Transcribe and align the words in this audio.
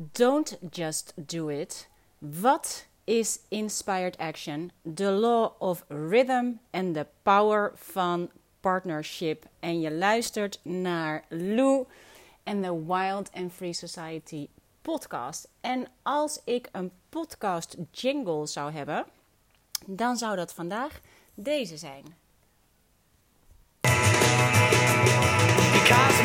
Don't 0.00 0.56
just 0.70 1.12
do 1.26 1.50
it. 1.50 1.86
Wat 2.20 2.86
is 3.04 3.40
inspired 3.50 4.16
action? 4.18 4.72
The 4.94 5.10
law 5.10 5.52
of 5.58 5.84
rhythm 5.88 6.60
and 6.70 6.94
the 6.94 7.06
power 7.22 7.72
van 7.74 8.30
partnership. 8.60 9.46
En 9.60 9.80
je 9.80 9.90
luistert 9.90 10.60
naar 10.62 11.24
Lou 11.28 11.86
en 12.42 12.62
de 12.62 12.84
Wild 12.86 13.30
and 13.32 13.52
Free 13.52 13.72
Society 13.72 14.48
podcast. 14.82 15.48
En 15.60 15.86
als 16.02 16.40
ik 16.44 16.68
een 16.72 16.90
podcast 17.08 17.76
jingle 17.90 18.46
zou 18.46 18.72
hebben, 18.72 19.06
dan 19.86 20.16
zou 20.16 20.36
dat 20.36 20.54
vandaag 20.54 21.00
deze 21.34 21.76
zijn. 21.76 22.04
Because 25.72 26.22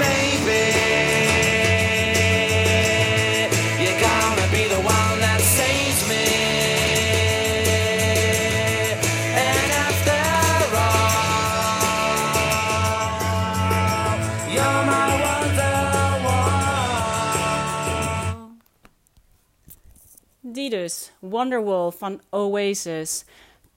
Wonderwall 21.22 21.92
van 21.92 22.22
Oasis. 22.32 23.26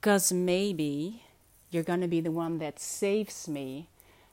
Cause 0.01 0.33
maybe 0.33 1.21
you're 1.69 1.83
gonna 1.83 2.07
be 2.07 2.21
the 2.21 2.31
one 2.31 2.57
that 2.59 2.79
saves 2.79 3.47
me. 3.47 3.87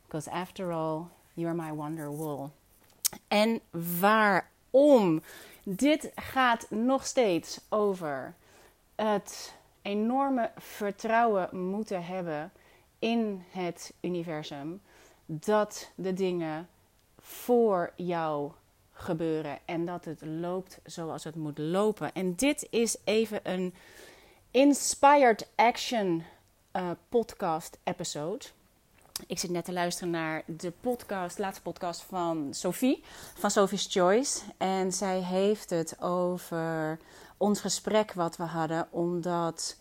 Because 0.06 0.28
after 0.28 0.72
all, 0.72 1.10
you're 1.34 1.54
my 1.54 1.70
Wonderwall. 1.70 2.50
En 3.28 3.60
waarom? 3.70 5.22
Dit 5.64 6.12
gaat 6.14 6.70
nog 6.70 7.06
steeds 7.06 7.60
over 7.68 8.34
het 8.94 9.54
enorme 9.82 10.50
vertrouwen 10.56 11.56
moeten 11.68 12.04
hebben 12.04 12.52
in 12.98 13.44
het 13.50 13.92
universum 14.00 14.80
dat 15.26 15.90
de 15.94 16.12
dingen 16.12 16.68
voor 17.18 17.92
jou 17.96 18.52
gebeuren 18.96 19.58
en 19.64 19.86
dat 19.86 20.04
het 20.04 20.22
loopt 20.24 20.78
zoals 20.84 21.24
het 21.24 21.34
moet 21.34 21.58
lopen. 21.58 22.12
En 22.12 22.34
dit 22.34 22.66
is 22.70 22.96
even 23.04 23.40
een 23.42 23.74
inspired 24.50 25.48
action 25.56 26.24
uh, 26.72 26.90
podcast 27.08 27.78
episode. 27.84 28.44
Ik 29.26 29.38
zit 29.38 29.50
net 29.50 29.64
te 29.64 29.72
luisteren 29.72 30.10
naar 30.10 30.42
de 30.46 30.72
podcast, 30.80 31.38
laatste 31.38 31.62
podcast 31.62 32.02
van 32.02 32.48
Sophie, 32.50 33.04
van 33.38 33.50
Sophie's 33.50 33.86
Choice. 33.90 34.40
En 34.56 34.92
zij 34.92 35.20
heeft 35.20 35.70
het 35.70 36.02
over 36.02 36.98
ons 37.36 37.60
gesprek 37.60 38.12
wat 38.12 38.36
we 38.36 38.42
hadden, 38.42 38.88
omdat 38.90 39.76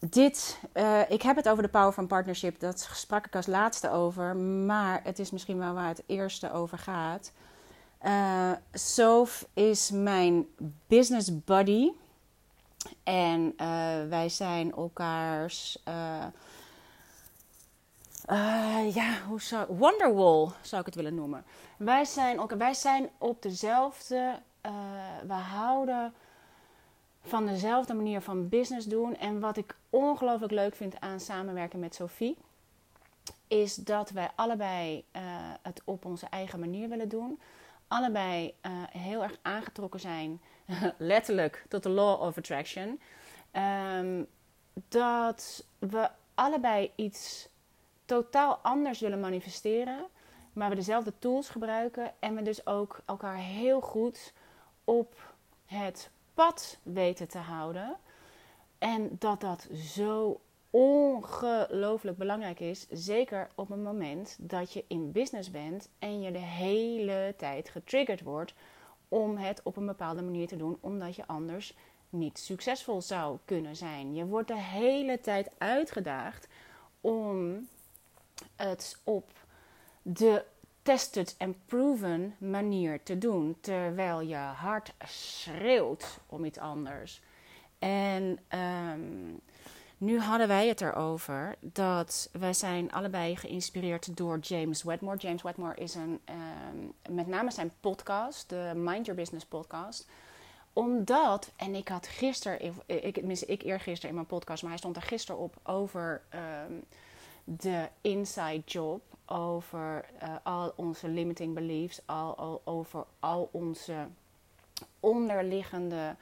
dit, 0.00 0.58
uh, 0.74 1.10
ik 1.10 1.22
heb 1.22 1.36
het 1.36 1.48
over 1.48 1.62
de 1.62 1.68
power 1.68 1.92
van 1.92 2.06
partnership, 2.06 2.60
dat 2.60 2.88
sprak 2.92 3.26
ik 3.26 3.36
als 3.36 3.46
laatste 3.46 3.90
over, 3.90 4.36
maar 4.36 5.00
het 5.04 5.18
is 5.18 5.30
misschien 5.30 5.58
wel 5.58 5.74
waar 5.74 5.88
het 5.88 6.02
eerste 6.06 6.52
over 6.52 6.78
gaat. 6.78 7.32
Uh, 8.04 8.52
Soph 8.72 9.44
is 9.54 9.90
mijn 9.90 10.46
business 10.86 11.44
buddy. 11.44 11.90
En 13.02 13.54
uh, 13.60 14.08
wij 14.08 14.28
zijn 14.28 14.72
elkaars. 14.72 15.78
Uh, 15.88 16.24
ja, 18.94 19.20
hoe 19.28 19.40
zou. 19.40 19.76
Wonderwall 19.76 20.48
zou 20.62 20.80
ik 20.80 20.86
het 20.86 20.94
willen 20.94 21.14
noemen. 21.14 21.44
Wij 21.76 22.04
zijn, 22.04 22.56
wij 22.58 22.74
zijn 22.74 23.10
op 23.18 23.42
dezelfde. 23.42 24.38
we 25.26 25.32
houden 25.32 26.14
van 27.22 27.46
dezelfde 27.46 27.94
manier 27.94 28.20
van 28.20 28.48
business 28.48 28.86
doen. 28.86 29.16
En 29.16 29.40
wat 29.40 29.56
ik 29.56 29.76
ongelooflijk 29.90 30.52
leuk 30.52 30.74
vind 30.74 31.00
aan 31.00 31.20
samenwerken 31.20 31.78
met 31.78 31.94
Sophie. 31.94 32.36
Is 33.48 33.74
dat 33.74 34.10
wij 34.10 34.30
allebei 34.34 35.04
het 35.62 35.82
op 35.84 36.04
onze 36.04 36.26
eigen 36.30 36.60
manier 36.60 36.88
willen 36.88 37.08
doen 37.08 37.38
allebei 37.92 38.54
uh, 38.66 38.72
heel 38.90 39.22
erg 39.22 39.38
aangetrokken 39.42 40.00
zijn, 40.00 40.40
letterlijk 40.98 41.64
tot 41.68 41.82
de 41.82 41.88
law 41.88 42.22
of 42.22 42.38
attraction. 42.38 43.00
Um, 43.98 44.26
dat 44.88 45.66
we 45.78 46.10
allebei 46.34 46.92
iets 46.94 47.48
totaal 48.04 48.56
anders 48.62 49.00
willen 49.00 49.20
manifesteren, 49.20 50.06
maar 50.52 50.68
we 50.68 50.74
dezelfde 50.74 51.12
tools 51.18 51.48
gebruiken 51.48 52.12
en 52.18 52.34
we 52.34 52.42
dus 52.42 52.66
ook 52.66 53.00
elkaar 53.06 53.36
heel 53.36 53.80
goed 53.80 54.32
op 54.84 55.34
het 55.64 56.10
pad 56.34 56.78
weten 56.82 57.28
te 57.28 57.38
houden. 57.38 57.96
En 58.78 59.16
dat 59.18 59.40
dat 59.40 59.68
zo 59.74 60.40
ongelooflijk 60.72 62.16
belangrijk 62.16 62.60
is. 62.60 62.86
Zeker 62.90 63.48
op 63.54 63.68
het 63.68 63.82
moment 63.82 64.36
dat 64.40 64.72
je 64.72 64.84
in 64.88 65.12
business 65.12 65.50
bent 65.50 65.88
en 65.98 66.20
je 66.20 66.30
de 66.30 66.38
hele 66.38 67.34
tijd 67.36 67.68
getriggerd 67.68 68.22
wordt 68.22 68.54
om 69.08 69.36
het 69.36 69.60
op 69.62 69.76
een 69.76 69.86
bepaalde 69.86 70.22
manier 70.22 70.46
te 70.46 70.56
doen, 70.56 70.78
omdat 70.80 71.16
je 71.16 71.26
anders 71.26 71.74
niet 72.08 72.38
succesvol 72.38 73.02
zou 73.02 73.38
kunnen 73.44 73.76
zijn. 73.76 74.14
Je 74.14 74.26
wordt 74.26 74.48
de 74.48 74.60
hele 74.60 75.20
tijd 75.20 75.50
uitgedaagd 75.58 76.48
om 77.00 77.68
het 78.56 79.00
op 79.04 79.30
de 80.02 80.44
tested 80.82 81.34
en 81.38 81.56
proven 81.66 82.34
manier 82.38 83.02
te 83.02 83.18
doen, 83.18 83.56
terwijl 83.60 84.20
je 84.20 84.36
hart 84.36 84.92
schreeuwt 85.04 86.18
om 86.26 86.44
iets 86.44 86.58
anders. 86.58 87.22
En 87.78 88.38
um, 88.58 89.40
nu 90.02 90.20
hadden 90.20 90.48
wij 90.48 90.68
het 90.68 90.80
erover 90.80 91.56
dat 91.60 92.28
wij 92.32 92.52
zijn 92.52 92.92
allebei 92.92 93.36
geïnspireerd 93.36 94.16
door 94.16 94.38
James 94.38 94.82
Wedmore. 94.82 95.16
James 95.16 95.42
Wedmore 95.42 95.74
is 95.74 95.94
een, 95.94 96.20
um, 96.74 97.14
met 97.14 97.26
name 97.26 97.50
zijn 97.50 97.72
podcast, 97.80 98.48
de 98.48 98.72
Mind 98.74 99.06
Your 99.06 99.20
Business 99.20 99.46
podcast. 99.46 100.08
Omdat, 100.72 101.52
en 101.56 101.74
ik 101.74 101.88
had 101.88 102.06
gisteren, 102.06 102.74
ik, 102.86 103.14
tenminste 103.14 103.46
ik 103.46 103.62
eergisteren 103.62 104.08
in 104.08 104.14
mijn 104.14 104.26
podcast, 104.26 104.62
maar 104.62 104.70
hij 104.70 104.80
stond 104.80 104.96
er 104.96 105.02
gisteren 105.02 105.40
op 105.40 105.54
over 105.62 106.22
um, 106.68 106.84
de 107.44 107.88
inside 108.00 108.62
job. 108.64 109.02
Over 109.26 110.04
uh, 110.22 110.34
al 110.42 110.72
onze 110.76 111.08
limiting 111.08 111.54
beliefs, 111.54 112.00
al, 112.04 112.36
al, 112.36 112.60
over 112.64 113.04
al 113.20 113.48
onze 113.52 114.06
onderliggende 115.00 116.16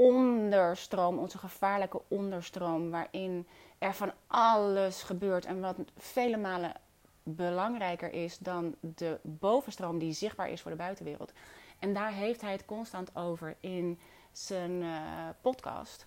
onderstroom, 0.00 1.18
onze 1.18 1.38
gevaarlijke 1.38 2.00
onderstroom, 2.08 2.90
waarin 2.90 3.46
er 3.78 3.94
van 3.94 4.12
alles 4.26 5.02
gebeurt 5.02 5.44
en 5.44 5.60
wat 5.60 5.76
vele 5.96 6.36
malen 6.36 6.72
belangrijker 7.22 8.12
is 8.12 8.38
dan 8.38 8.74
de 8.80 9.18
bovenstroom 9.22 9.98
die 9.98 10.12
zichtbaar 10.12 10.50
is 10.50 10.60
voor 10.60 10.70
de 10.70 10.76
buitenwereld. 10.76 11.32
En 11.78 11.94
daar 11.94 12.12
heeft 12.12 12.40
hij 12.40 12.52
het 12.52 12.64
constant 12.64 13.16
over 13.16 13.56
in 13.60 13.98
zijn 14.32 14.82
uh, 14.82 15.28
podcast. 15.40 16.06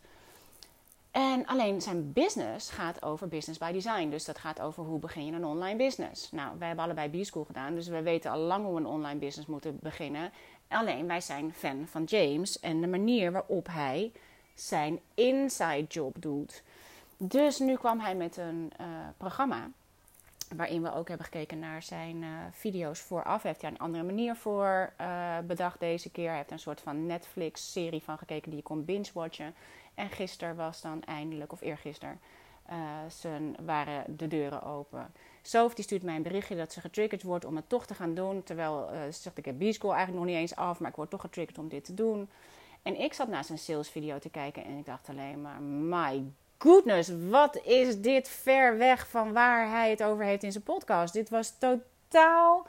En 1.14 1.46
alleen 1.46 1.82
zijn 1.82 2.14
business 2.14 2.70
gaat 2.70 3.04
over 3.04 3.28
business 3.28 3.60
by 3.60 3.72
design. 3.72 4.10
Dus 4.10 4.26
dat 4.26 4.38
gaat 4.38 4.62
over 4.62 4.84
hoe 4.84 5.00
begin 5.00 5.26
je 5.26 5.32
een 5.32 5.46
online 5.46 5.78
business. 5.78 6.32
Nou, 6.32 6.58
wij 6.58 6.68
hebben 6.68 6.86
allebei 6.86 7.22
B-school 7.22 7.44
gedaan, 7.44 7.76
dus 7.76 7.88
we 7.88 8.02
weten 8.02 8.32
al 8.32 8.40
lang 8.40 8.66
hoe 8.66 8.74
we 8.74 8.80
een 8.80 8.86
online 8.86 9.20
business 9.20 9.50
moeten 9.50 9.78
beginnen. 9.82 10.32
Alleen 10.68 11.08
wij 11.08 11.22
zijn 11.22 11.54
fan 11.54 11.88
van 11.88 12.04
James 12.04 12.60
en 12.60 12.82
de 12.82 12.88
manier 12.88 13.32
waarop 13.32 13.68
hij 13.68 14.12
zijn 14.54 15.00
inside 15.14 15.86
job 15.88 16.16
doet. 16.20 16.64
Dus 17.18 17.60
nu 17.60 17.76
kwam 17.76 18.00
hij 18.00 18.16
met 18.16 18.38
een 18.38 18.72
uh, 18.82 18.88
programma 19.18 19.70
waarin 20.56 20.82
we 20.82 20.94
ook 20.94 21.08
hebben 21.08 21.26
gekeken 21.26 21.60
naar 21.60 21.84
zijn 21.84 22.22
uh, 22.22 22.30
video's 22.52 23.00
vooraf. 23.00 23.42
Hij 23.42 23.52
heeft 23.52 23.62
daar 23.62 23.72
een 23.72 23.78
andere 23.78 24.04
manier 24.04 24.36
voor 24.36 24.94
uh, 25.02 25.38
bedacht 25.48 25.80
deze 25.80 26.10
keer. 26.10 26.28
Hij 26.28 26.38
heeft 26.38 26.52
een 26.52 26.60
soort 26.60 26.82
van 26.82 27.06
Netflix-serie 27.06 28.04
van 28.04 28.18
gekeken 28.18 28.50
die 28.50 28.60
je 28.60 28.66
kon 28.66 28.86
binge-watchen. 28.86 29.54
En 29.96 30.10
gisteren 30.10 30.56
was 30.56 30.82
dan 30.82 31.04
eindelijk, 31.04 31.52
of 31.52 31.62
eergisteren, 31.62 32.20
uh, 32.72 33.66
waren 33.66 34.18
de 34.18 34.28
deuren 34.28 34.64
open. 34.64 35.14
Sof 35.42 35.74
stuurt 35.76 36.04
mij 36.04 36.16
een 36.16 36.24
berichtje 36.24 36.56
dat 36.56 36.74
ze 36.74 36.82
getriggerd 36.82 37.24
wordt 37.24 37.46
om 37.46 37.56
het 37.56 37.70
toch 37.70 37.86
te 37.86 37.94
gaan 37.94 38.14
doen. 38.14 38.44
Terwijl 38.44 38.90
uh, 38.94 39.04
ze 39.04 39.22
zegt, 39.22 39.38
ik 39.38 39.46
heb 39.46 39.60
B-School 39.60 39.94
eigenlijk 39.94 40.24
nog 40.24 40.34
niet 40.34 40.42
eens 40.42 40.56
af, 40.56 40.80
maar 40.80 40.90
ik 40.90 40.96
word 40.96 41.10
toch 41.10 41.22
getriggerd 41.22 41.58
om 41.58 41.68
dit 41.68 41.86
te 41.86 41.94
doen. 41.94 42.30
En 42.82 43.00
ik 43.00 43.14
zat 43.14 43.28
naar 43.28 43.44
zijn 43.44 43.58
salesvideo 43.58 44.20
te 44.20 44.30
kijken 44.30 44.64
en 44.64 44.78
ik 44.78 44.86
dacht 44.86 45.10
alleen 45.10 45.42
maar, 45.42 45.62
my 45.62 46.24
goodness, 46.58 47.12
wat 47.30 47.56
is 47.66 48.02
dit 48.02 48.30
ver 48.30 48.78
weg 48.78 49.08
van 49.10 49.34
waar 49.34 49.70
hij 49.70 49.90
het 49.90 50.04
over 50.04 50.26
heeft 50.26 50.44
in 50.44 50.52
zijn 50.52 50.64
podcast. 50.64 51.14
Dit 51.14 51.30
was 51.30 51.58
totaal 51.58 52.68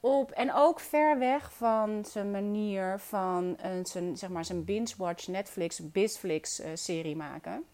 op 0.00 0.30
en 0.30 0.54
ook 0.54 0.80
ver 0.80 1.18
weg 1.18 1.52
van 1.52 2.04
zijn 2.04 2.30
manier 2.30 2.98
van 2.98 3.56
een, 3.60 3.86
zijn, 3.86 4.16
zeg 4.16 4.30
maar, 4.30 4.44
zijn 4.44 4.64
binge-watch 4.64 5.26
Netflix, 5.26 5.90
Bizflix 5.90 6.60
uh, 6.60 6.66
serie 6.74 7.16
maken. 7.16 7.64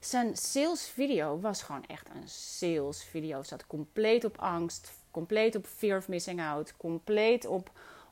Zijn 0.00 0.36
sales 0.36 0.88
video 0.88 1.40
was 1.40 1.62
gewoon 1.62 1.84
echt 1.86 2.08
een 2.08 2.28
sales 2.28 3.04
video. 3.04 3.42
Zat 3.42 3.66
compleet 3.66 4.24
op 4.24 4.38
angst, 4.38 4.92
compleet 5.10 5.56
op 5.56 5.66
fear 5.66 5.98
of 5.98 6.08
missing 6.08 6.40
out, 6.40 6.76
compleet 6.76 7.46
op 7.46 7.70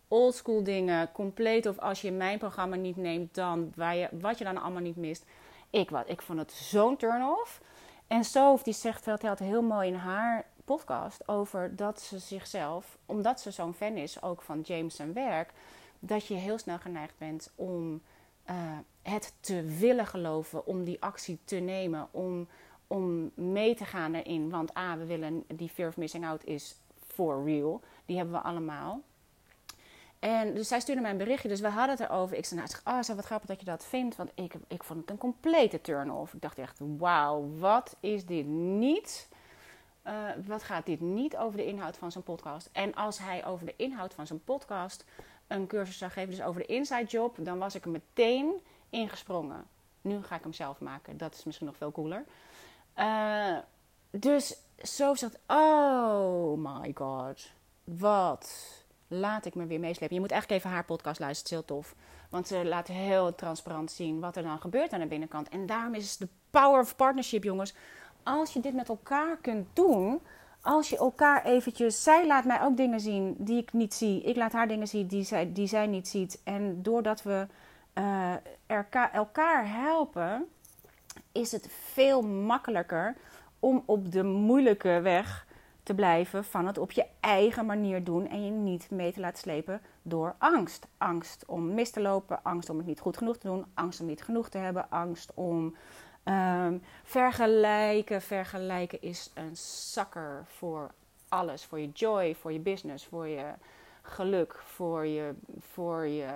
oldschool 0.08 0.62
dingen, 0.62 1.12
compleet 1.12 1.66
of 1.66 1.78
als 1.78 2.00
je 2.00 2.12
mijn 2.12 2.38
programma 2.38 2.76
niet 2.76 2.96
neemt, 2.96 3.34
dan 3.34 3.72
waar 3.76 3.96
je, 3.96 4.08
wat 4.12 4.38
je 4.38 4.44
dan 4.44 4.62
allemaal 4.62 4.82
niet 4.82 4.96
mist. 4.96 5.24
Ik, 5.70 5.90
wat, 5.90 6.08
ik 6.08 6.22
vond 6.22 6.38
het 6.38 6.52
zo'n 6.52 6.96
turn-off. 6.96 7.60
En 8.06 8.24
Sof 8.24 8.62
die 8.62 8.74
zegt 8.74 9.04
dat 9.04 9.22
had 9.22 9.38
heel 9.38 9.62
mooi 9.62 9.88
in 9.88 9.94
haar 9.94 10.46
podcast 10.76 11.28
over 11.28 11.76
dat 11.76 12.00
ze 12.00 12.18
zichzelf, 12.18 12.98
omdat 13.06 13.40
ze 13.40 13.50
zo'n 13.50 13.74
fan 13.74 13.96
is 13.96 14.22
ook 14.22 14.42
van 14.42 14.60
James 14.60 14.96
zijn 14.96 15.12
werk, 15.12 15.52
dat 15.98 16.26
je 16.26 16.34
heel 16.34 16.58
snel 16.58 16.78
geneigd 16.78 17.18
bent 17.18 17.50
om 17.54 18.02
uh, 18.50 18.54
het 19.02 19.34
te 19.40 19.62
willen 19.62 20.06
geloven, 20.06 20.66
om 20.66 20.84
die 20.84 21.02
actie 21.02 21.38
te 21.44 21.56
nemen, 21.56 22.08
om, 22.10 22.48
om 22.86 23.30
mee 23.34 23.74
te 23.74 23.84
gaan 23.84 24.14
erin. 24.14 24.50
Want 24.50 24.76
A, 24.76 24.96
we 24.96 25.04
willen, 25.04 25.44
die 25.46 25.68
fear 25.68 25.88
of 25.88 25.96
missing 25.96 26.26
out 26.26 26.44
is 26.44 26.76
for 27.06 27.44
real. 27.44 27.80
Die 28.04 28.16
hebben 28.16 28.34
we 28.34 28.40
allemaal. 28.40 29.00
En 30.18 30.54
dus 30.54 30.68
zij 30.68 30.80
stuurde 30.80 31.00
mij 31.00 31.10
een 31.10 31.16
berichtje, 31.16 31.48
dus 31.48 31.60
we 31.60 31.68
hadden 31.68 31.96
het 31.96 32.08
erover. 32.08 32.36
Ik 32.36 32.44
zei, 32.44 32.60
nou, 32.60 32.96
oh, 32.96 33.02
zei, 33.02 33.16
wat 33.16 33.26
grappig 33.26 33.48
dat 33.48 33.60
je 33.60 33.66
dat 33.66 33.84
vindt, 33.84 34.16
want 34.16 34.30
ik, 34.34 34.54
ik 34.68 34.84
vond 34.84 35.00
het 35.00 35.10
een 35.10 35.18
complete 35.18 35.80
turn-off. 35.80 36.34
Ik 36.34 36.40
dacht 36.40 36.58
echt, 36.58 36.80
wauw, 36.98 37.50
wat 37.58 37.96
is 38.00 38.26
dit 38.26 38.46
niet? 38.46 39.28
Uh, 40.06 40.28
wat 40.46 40.62
gaat 40.62 40.86
dit 40.86 41.00
niet 41.00 41.36
over 41.36 41.56
de 41.56 41.66
inhoud 41.66 41.96
van 41.96 42.12
zijn 42.12 42.24
podcast? 42.24 42.68
En 42.72 42.94
als 42.94 43.18
hij 43.18 43.46
over 43.46 43.66
de 43.66 43.74
inhoud 43.76 44.14
van 44.14 44.26
zijn 44.26 44.44
podcast 44.44 45.04
een 45.46 45.66
cursus 45.66 45.98
zou 45.98 46.10
geven, 46.10 46.30
dus 46.30 46.42
over 46.42 46.60
de 46.60 46.66
inside 46.66 47.04
job, 47.04 47.36
dan 47.40 47.58
was 47.58 47.74
ik 47.74 47.84
er 47.84 47.90
meteen 47.90 48.60
ingesprongen. 48.90 49.66
Nu 50.00 50.22
ga 50.22 50.36
ik 50.36 50.42
hem 50.42 50.52
zelf 50.52 50.80
maken, 50.80 51.16
dat 51.16 51.34
is 51.34 51.44
misschien 51.44 51.66
nog 51.66 51.76
veel 51.76 51.92
cooler. 51.92 52.24
Uh, 52.98 53.58
dus 54.10 54.56
zo 54.82 55.14
zat, 55.14 55.38
oh 55.46 56.58
my 56.58 56.90
god, 56.94 57.50
wat 57.84 58.78
laat 59.08 59.44
ik 59.44 59.54
me 59.54 59.66
weer 59.66 59.80
meeslepen. 59.80 60.14
Je 60.14 60.20
moet 60.20 60.30
eigenlijk 60.30 60.62
even 60.62 60.74
haar 60.74 60.84
podcast 60.84 61.20
luisteren, 61.20 61.58
het 61.58 61.68
is 61.68 61.68
heel 61.68 61.76
tof. 61.76 61.94
Want 62.30 62.48
ze 62.48 62.64
laat 62.64 62.86
heel 62.86 63.34
transparant 63.34 63.90
zien 63.90 64.20
wat 64.20 64.36
er 64.36 64.42
dan 64.42 64.60
gebeurt 64.60 64.92
aan 64.92 65.00
de 65.00 65.06
binnenkant. 65.06 65.48
En 65.48 65.66
daarom 65.66 65.94
is 65.94 66.16
de 66.16 66.28
power 66.50 66.80
of 66.80 66.96
partnership, 66.96 67.44
jongens. 67.44 67.74
Als 68.22 68.52
je 68.52 68.60
dit 68.60 68.74
met 68.74 68.88
elkaar 68.88 69.36
kunt 69.36 69.66
doen, 69.72 70.20
als 70.60 70.88
je 70.88 70.96
elkaar 70.96 71.44
eventjes... 71.44 72.02
Zij 72.02 72.26
laat 72.26 72.44
mij 72.44 72.62
ook 72.62 72.76
dingen 72.76 73.00
zien 73.00 73.34
die 73.38 73.58
ik 73.58 73.72
niet 73.72 73.94
zie. 73.94 74.22
Ik 74.22 74.36
laat 74.36 74.52
haar 74.52 74.68
dingen 74.68 74.88
zien 74.88 75.06
die 75.06 75.24
zij, 75.24 75.52
die 75.52 75.66
zij 75.66 75.86
niet 75.86 76.08
ziet. 76.08 76.40
En 76.44 76.82
doordat 76.82 77.22
we 77.22 77.46
elkaar, 78.66 79.12
elkaar 79.12 79.68
helpen, 79.68 80.46
is 81.32 81.52
het 81.52 81.68
veel 81.70 82.22
makkelijker 82.22 83.16
om 83.58 83.82
op 83.86 84.12
de 84.12 84.22
moeilijke 84.22 85.00
weg 85.00 85.46
te 85.82 85.94
blijven 85.94 86.44
van 86.44 86.66
het 86.66 86.78
op 86.78 86.90
je 86.90 87.06
eigen 87.20 87.66
manier 87.66 88.04
doen 88.04 88.28
en 88.28 88.44
je 88.44 88.50
niet 88.50 88.90
mee 88.90 89.12
te 89.12 89.20
laten 89.20 89.38
slepen 89.38 89.80
door 90.02 90.34
angst. 90.38 90.86
Angst 90.98 91.44
om 91.46 91.74
mis 91.74 91.90
te 91.90 92.00
lopen, 92.00 92.42
angst 92.42 92.70
om 92.70 92.76
het 92.76 92.86
niet 92.86 93.00
goed 93.00 93.16
genoeg 93.16 93.36
te 93.36 93.46
doen, 93.46 93.64
angst 93.74 94.00
om 94.00 94.06
niet 94.06 94.22
genoeg 94.22 94.48
te 94.48 94.58
hebben, 94.58 94.90
angst 94.90 95.32
om 95.34 95.74
um, 96.24 96.82
vergelijken. 97.04 98.22
Vergelijken 98.22 99.02
is 99.02 99.30
een 99.34 99.56
zakker 99.56 100.44
voor 100.46 100.90
alles, 101.28 101.64
voor 101.64 101.80
je 101.80 101.88
joy, 101.88 102.34
voor 102.34 102.52
je 102.52 102.58
business, 102.58 103.06
voor 103.06 103.26
je 103.26 103.44
geluk, 104.02 104.58
voor 104.64 105.06
je, 105.06 105.34
voor 105.58 106.06
je, 106.06 106.28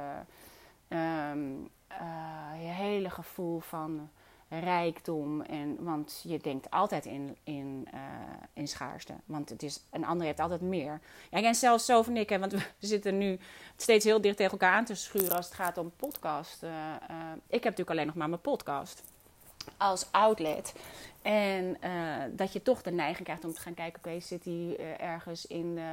um, 0.89 1.71
uh, 1.91 2.63
je 2.63 2.69
hele 2.69 3.11
gevoel 3.11 3.61
van 3.61 4.11
rijkdom. 4.49 5.41
En, 5.41 5.85
want 5.85 6.21
je 6.23 6.39
denkt 6.39 6.71
altijd 6.71 7.05
in, 7.05 7.37
in, 7.45 7.89
uh, 7.95 8.01
in 8.53 8.69
schaarste. 8.69 9.15
Want 9.25 9.49
het 9.49 9.63
is, 9.63 9.85
een 9.91 10.05
ander 10.05 10.27
heeft 10.27 10.41
altijd 10.41 10.61
meer. 10.61 11.01
Ja, 11.31 11.43
en 11.43 11.55
zelfs 11.55 11.85
zo 11.85 12.03
van 12.03 12.17
ik, 12.17 12.29
want 12.31 12.53
we 12.53 12.63
zitten 12.79 13.19
nu 13.19 13.39
steeds 13.77 14.05
heel 14.05 14.21
dicht 14.21 14.37
tegen 14.37 14.53
elkaar 14.53 14.75
aan 14.75 14.85
te 14.85 14.95
schuren 14.95 15.37
als 15.37 15.45
het 15.45 15.55
gaat 15.55 15.79
om 15.79 15.93
podcast. 15.97 16.63
Uh, 16.63 16.71
ik 17.47 17.65
heb 17.65 17.77
natuurlijk 17.77 17.91
alleen 17.91 18.07
nog 18.07 18.15
maar 18.15 18.29
mijn 18.29 18.41
podcast 18.41 19.03
als 19.76 20.06
outlet. 20.11 20.75
En 21.22 21.76
uh, 21.84 21.90
dat 22.31 22.52
je 22.52 22.62
toch 22.62 22.82
de 22.82 22.90
neiging 22.90 23.25
krijgt 23.25 23.44
om 23.44 23.52
te 23.52 23.61
gaan 23.61 23.75
kijken: 23.75 24.00
oké, 24.05 24.20
zit 24.20 24.44
hij 24.44 24.76
uh, 24.78 25.00
ergens 25.00 25.46
in, 25.46 25.76
uh, 25.76 25.84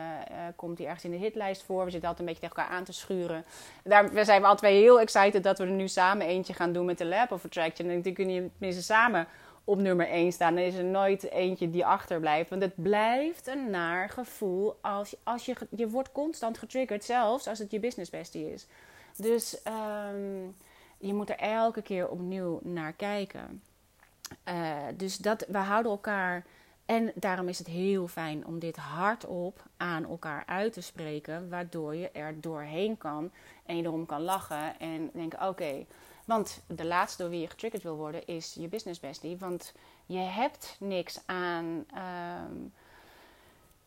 komt 0.56 0.77
hij 0.77 0.88
ergens 0.88 1.06
in 1.06 1.12
de 1.12 1.18
hitlijst 1.18 1.63
voor? 1.63 1.85
We 1.85 1.91
zitten 1.91 2.09
altijd 2.09 2.27
een 2.27 2.33
beetje 2.33 2.50
tegen 2.50 2.63
elkaar 2.63 2.77
aan 2.77 2.83
te 2.83 2.94
schuren. 2.94 3.45
Daar 3.83 4.25
zijn 4.25 4.41
we 4.41 4.47
al 4.47 4.56
twee 4.56 4.81
heel 4.81 5.00
excited 5.00 5.44
dat 5.44 5.57
we 5.57 5.63
er 5.63 5.69
nu 5.69 5.88
samen 5.88 6.27
eentje 6.27 6.53
gaan 6.53 6.73
doen 6.73 6.85
met 6.85 6.97
de 6.97 7.06
Lab 7.06 7.31
of 7.31 7.45
Attraction. 7.45 7.89
En 7.89 8.01
dan 8.01 8.13
kun 8.13 8.29
je 8.29 8.50
tenminste 8.57 8.83
samen 8.83 9.27
op 9.63 9.79
nummer 9.79 10.07
1 10.07 10.31
staan. 10.31 10.56
Dan 10.56 10.63
is 10.63 10.75
er 10.75 10.83
nooit 10.83 11.31
eentje 11.31 11.69
die 11.69 11.85
achterblijft. 11.85 12.50
Want 12.50 12.62
het 12.62 12.73
blijft 12.75 13.47
een 13.47 13.69
naar 13.69 14.09
gevoel 14.09 14.77
als, 14.81 15.09
je, 15.09 15.18
als 15.23 15.45
je, 15.45 15.56
je 15.69 15.89
wordt 15.89 16.12
constant 16.12 16.57
getriggerd, 16.57 17.03
zelfs 17.03 17.47
als 17.47 17.59
het 17.59 17.71
je 17.71 17.79
business 17.79 18.09
bestie 18.09 18.53
is. 18.53 18.68
Dus 19.15 19.57
um, 20.13 20.56
je 21.01 21.13
moet 21.13 21.30
er 21.30 21.38
elke 21.38 21.81
keer 21.81 22.07
opnieuw 22.07 22.59
naar 22.63 22.94
kijken. 22.94 23.63
Uh, 24.45 24.77
dus 24.95 25.18
dat, 25.18 25.45
we 25.48 25.57
houden 25.57 25.92
elkaar. 25.92 26.45
En 26.86 27.12
daarom 27.15 27.48
is 27.48 27.57
het 27.57 27.68
heel 27.68 28.07
fijn 28.07 28.45
om 28.45 28.59
dit 28.59 28.75
hardop 28.75 29.63
aan 29.77 30.06
elkaar 30.06 30.44
uit 30.45 30.74
te 30.74 30.81
spreken, 30.81 31.50
waardoor 31.50 31.95
je 31.95 32.09
er 32.09 32.42
doorheen 32.42 32.98
kan 32.98 33.31
en 33.65 33.77
je 33.77 33.83
erom 33.83 34.06
kan 34.06 34.21
lachen 34.21 34.80
en 34.80 35.09
denken: 35.13 35.48
oké. 35.48 35.86
Want 36.25 36.62
de 36.68 36.86
laatste 36.86 37.21
door 37.21 37.31
wie 37.31 37.39
je 37.39 37.47
getriggerd 37.47 37.83
wil 37.83 37.95
worden 37.95 38.25
is 38.27 38.54
je 38.54 38.68
business 38.68 39.00
bestie. 39.00 39.38
Want 39.38 39.74
je 40.06 40.18
hebt 40.18 40.75
niks 40.80 41.21
aan. 41.25 41.86
Um, 42.45 42.74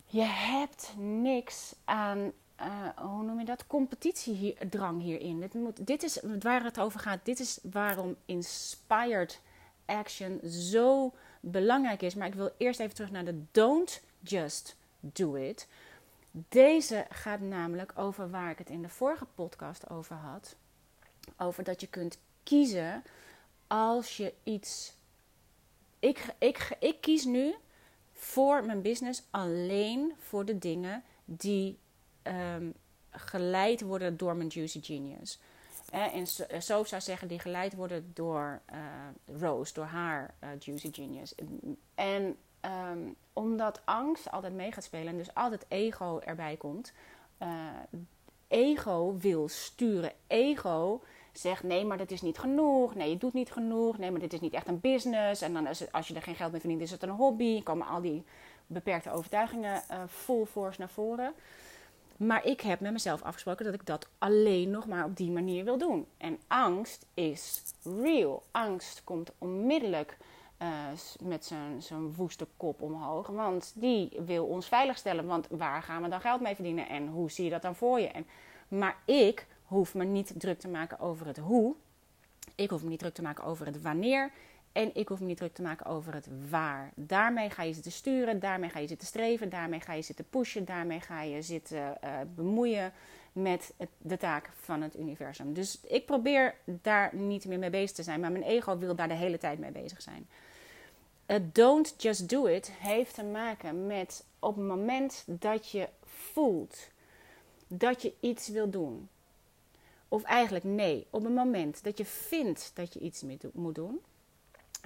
je 0.07 0.23
hebt 0.23 0.95
niks 0.97 1.75
aan 1.85 2.33
uh, 2.65 2.89
hoe 2.97 3.23
noem 3.23 3.39
je 3.39 3.45
dat? 3.45 3.67
Competitiedrang 3.67 5.03
hierin. 5.03 5.41
Dit, 5.41 5.55
moet, 5.55 5.87
dit 5.87 6.03
is 6.03 6.21
waar 6.41 6.65
het 6.65 6.79
over 6.79 7.01
gaat. 7.01 7.25
Dit 7.25 7.41
is 7.41 7.59
waarom 7.63 8.17
inspired 8.25 9.41
action 9.85 10.41
zo 10.49 11.13
belangrijk 11.41 12.03
is. 12.03 12.15
Maar 12.15 12.27
ik 12.27 12.35
wil 12.35 12.51
eerst 12.57 12.81
even 12.81 12.95
terug 12.95 13.11
naar 13.11 13.25
de 13.25 13.43
don't 13.51 14.03
just 14.21 14.77
do 15.01 15.35
it. 15.35 15.69
Deze 16.31 17.07
gaat 17.09 17.41
namelijk 17.41 17.93
over 17.97 18.31
waar 18.31 18.51
ik 18.51 18.59
het 18.59 18.71
in 18.71 18.83
de 18.83 18.89
vorige 18.89 19.27
podcast 19.35 19.91
over 19.91 20.17
had. 20.17 20.57
Over 21.39 21.65
dat 21.65 21.81
je 21.81 21.87
kunt 21.87 22.19
kiezen 22.43 23.03
als 23.67 24.17
je 24.17 24.33
iets. 24.43 24.93
Ik, 25.99 26.27
ik, 26.39 26.77
ik 26.81 27.01
kies 27.01 27.25
nu 27.25 27.55
voor 28.13 28.65
mijn 28.65 28.83
business 28.83 29.23
alleen 29.31 30.13
voor 30.19 30.45
de 30.45 30.59
dingen 30.59 31.03
die 31.25 31.79
um, 32.27 32.75
geleid 33.11 33.81
worden 33.81 34.17
door 34.17 34.37
mijn 34.37 34.49
Juicy 34.49 34.83
Genius. 34.83 35.41
en 35.91 36.27
zo 36.63 36.85
zou 36.85 37.03
zeggen, 37.03 37.29
die 37.29 37.39
geleid 37.39 37.75
worden 37.75 38.11
door 38.15 38.61
uh, 38.73 39.39
Rose, 39.41 39.73
door 39.73 39.85
haar 39.85 40.35
uh, 40.45 40.49
Juicy 40.59 40.93
Genius. 40.93 41.35
En 41.95 42.37
um, 42.91 43.17
omdat 43.33 43.81
angst 43.85 44.31
altijd 44.31 44.55
mee 44.55 44.73
gaat 44.73 44.85
spelen 44.85 45.07
en 45.07 45.17
dus 45.17 45.35
altijd 45.35 45.65
ego 45.69 46.21
erbij 46.25 46.57
komt. 46.57 46.93
Uh, 47.43 47.49
ego 48.49 49.17
wil 49.19 49.49
sturen. 49.49 50.13
Ego 50.27 51.03
zegt: 51.33 51.63
nee, 51.63 51.85
maar 51.85 51.99
dat 51.99 52.11
is 52.11 52.23
niet 52.23 52.39
genoeg. 52.39 52.95
Nee, 52.95 53.11
je 53.11 53.17
doet 53.17 53.33
niet 53.33 53.53
genoeg. 53.53 53.99
Nee, 53.99 54.11
maar 54.11 54.21
dit 54.21 54.33
is 54.33 54.41
niet 54.41 54.55
echt 54.55 54.69
een 54.69 54.81
business. 54.81 55.43
En 55.43 55.53
dan 55.53 55.67
het, 55.67 55.93
als 55.93 56.09
je 56.09 56.15
er 56.15 56.23
geen 56.23 56.35
geld 56.35 56.51
mee 56.51 56.61
verdient, 56.61 56.83
is 56.83 56.91
het 56.91 57.03
een 57.03 57.09
hobby. 57.09 57.63
komen 57.63 57.87
al 57.87 58.01
die 58.01 58.25
beperkte 58.67 59.11
overtuigingen 59.11 59.83
full 60.09 60.45
force 60.45 60.81
naar 60.81 60.89
voren. 60.89 61.35
Maar 62.17 62.45
ik 62.45 62.61
heb 62.61 62.81
met 62.81 62.93
mezelf 62.93 63.23
afgesproken 63.23 63.65
dat 63.65 63.75
ik 63.75 63.87
dat 63.87 64.09
alleen 64.19 64.71
nog 64.71 64.87
maar 64.87 65.05
op 65.05 65.17
die 65.17 65.31
manier 65.31 65.65
wil 65.65 65.79
doen. 65.79 66.07
En 66.17 66.39
angst 66.47 67.07
is 67.15 67.63
real. 68.03 68.43
Angst 68.51 69.05
komt 69.05 69.33
onmiddellijk 69.39 70.17
uh, 70.63 70.69
met 71.23 71.53
zijn 71.79 72.15
woeste 72.15 72.47
kop 72.57 72.83
omhoog. 72.83 73.27
Want 73.27 73.73
die 73.75 74.13
wil 74.25 74.45
ons 74.45 74.69
veiligstellen. 74.69 75.27
Want 75.27 75.47
waar 75.51 75.83
gaan 75.83 76.03
we 76.03 76.09
dan 76.09 76.21
geld 76.21 76.41
mee 76.41 76.55
verdienen? 76.55 76.89
En 76.89 77.09
hoe 77.09 77.31
zie 77.31 77.45
je 77.45 77.51
dat 77.51 77.63
dan 77.63 77.75
voor 77.75 78.01
je? 78.01 78.09
En, 78.09 78.27
maar 78.69 78.97
ik 79.05 79.47
hoef 79.65 79.95
me 79.95 80.05
niet 80.05 80.35
druk 80.37 80.59
te 80.59 80.69
maken 80.69 80.99
over 80.99 81.27
het 81.27 81.39
hoe. 81.39 81.75
Ik 82.55 82.71
hoef 82.71 82.83
me 82.83 82.89
niet 82.89 82.99
druk 82.99 83.15
te 83.15 83.23
maken 83.23 83.45
over 83.45 83.67
het 83.67 83.83
wanneer. 83.83 84.33
En 84.75 84.91
ik 84.95 85.09
hoef 85.09 85.21
me 85.21 85.27
niet 85.27 85.37
druk 85.37 85.55
te 85.55 85.63
maken 85.63 85.87
over 85.87 86.15
het 86.15 86.29
waar. 86.51 86.93
Daarmee 86.95 87.51
ga 87.51 87.63
je 87.63 87.73
zitten 87.73 87.93
sturen, 87.93 88.41
daarmee 88.41 88.71
ga 88.71 88.79
je 88.79 88.87
zitten 88.87 89.07
streven, 89.07 89.49
daarmee 89.49 89.81
ga 89.81 89.93
je 89.93 90.03
zitten 90.03 90.29
pushen, 90.31 90.65
daarmee 90.65 91.01
ga 91.01 91.23
je 91.23 91.43
zitten 91.43 91.99
uh, 92.05 92.11
bemoeien 92.35 92.93
met 93.33 93.75
de 93.99 94.17
taak 94.17 94.51
van 94.61 94.83
het 94.83 94.99
universum. 94.99 95.53
Dus 95.53 95.81
ik 95.81 96.07
probeer 96.07 96.55
daar 96.65 97.15
niet 97.15 97.45
meer 97.45 97.59
mee 97.59 97.71
bezig 97.71 97.97
te 97.97 98.03
zijn, 98.03 98.21
maar 98.21 98.33
mijn 98.33 98.45
ego 98.45 98.79
wil 98.79 98.95
daar 98.95 99.09
de 99.09 99.15
hele 99.15 99.39
tijd 99.39 99.59
mee 99.59 99.71
bezig 99.71 100.03
zijn. 100.03 100.27
Uh, 101.27 101.37
don't 101.53 101.95
just 101.97 102.29
do 102.29 102.47
it 102.47 102.73
heeft 102.79 103.15
te 103.15 103.25
maken 103.25 103.87
met 103.87 104.25
op 104.39 104.57
het 104.57 104.67
moment 104.67 105.25
dat 105.27 105.71
je 105.71 105.89
voelt 106.03 106.89
dat 107.67 108.03
je 108.03 108.13
iets 108.21 108.49
wil 108.49 108.71
doen. 108.71 109.09
Of 110.09 110.23
eigenlijk 110.23 110.65
nee, 110.65 111.07
op 111.11 111.25
het 111.25 111.35
moment 111.35 111.85
dat 111.85 111.99
je 111.99 112.05
vindt 112.05 112.71
dat 112.75 112.93
je 112.93 113.01
iets 113.01 113.23
moet 113.53 113.75
doen 113.75 114.01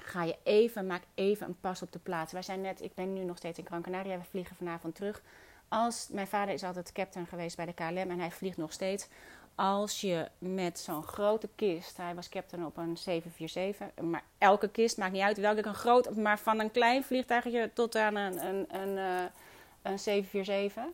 ga 0.02 0.22
je 0.22 0.36
even, 0.42 0.86
maak 0.86 1.02
even 1.14 1.46
een 1.46 1.60
pas 1.60 1.82
op 1.82 1.92
de 1.92 1.98
plaats. 1.98 2.32
Wij 2.32 2.42
zijn 2.42 2.60
net, 2.60 2.82
ik 2.82 2.94
ben 2.94 3.12
nu 3.12 3.24
nog 3.24 3.36
steeds 3.36 3.58
in 3.58 3.66
Gran 3.66 3.82
Canaria, 3.82 4.18
we 4.18 4.24
vliegen 4.24 4.56
vanavond 4.56 4.94
terug. 4.94 5.22
Als, 5.68 6.08
mijn 6.10 6.26
vader 6.26 6.54
is 6.54 6.64
altijd 6.64 6.92
captain 6.92 7.26
geweest 7.26 7.56
bij 7.56 7.66
de 7.66 7.72
KLM 7.72 8.10
en 8.10 8.18
hij 8.18 8.30
vliegt 8.30 8.56
nog 8.56 8.72
steeds. 8.72 9.08
Als 9.54 10.00
je 10.00 10.28
met 10.38 10.78
zo'n 10.78 11.02
grote 11.02 11.48
kist, 11.54 11.96
hij 11.96 12.14
was 12.14 12.28
captain 12.28 12.66
op 12.66 12.76
een 12.76 12.96
747, 12.96 14.04
maar 14.04 14.22
elke 14.38 14.68
kist 14.68 14.96
maakt 14.96 15.12
niet 15.12 15.22
uit 15.22 15.38
welke 15.38 15.66
een 15.66 15.74
groot, 15.74 16.16
maar 16.16 16.38
van 16.38 16.60
een 16.60 16.70
klein 16.70 17.04
vliegtuigje 17.04 17.70
tot 17.74 17.96
aan 17.96 18.16
een, 18.16 18.46
een, 18.46 18.66
een, 18.80 18.96
een, 18.96 19.30
een 19.82 19.98
747. 19.98 20.84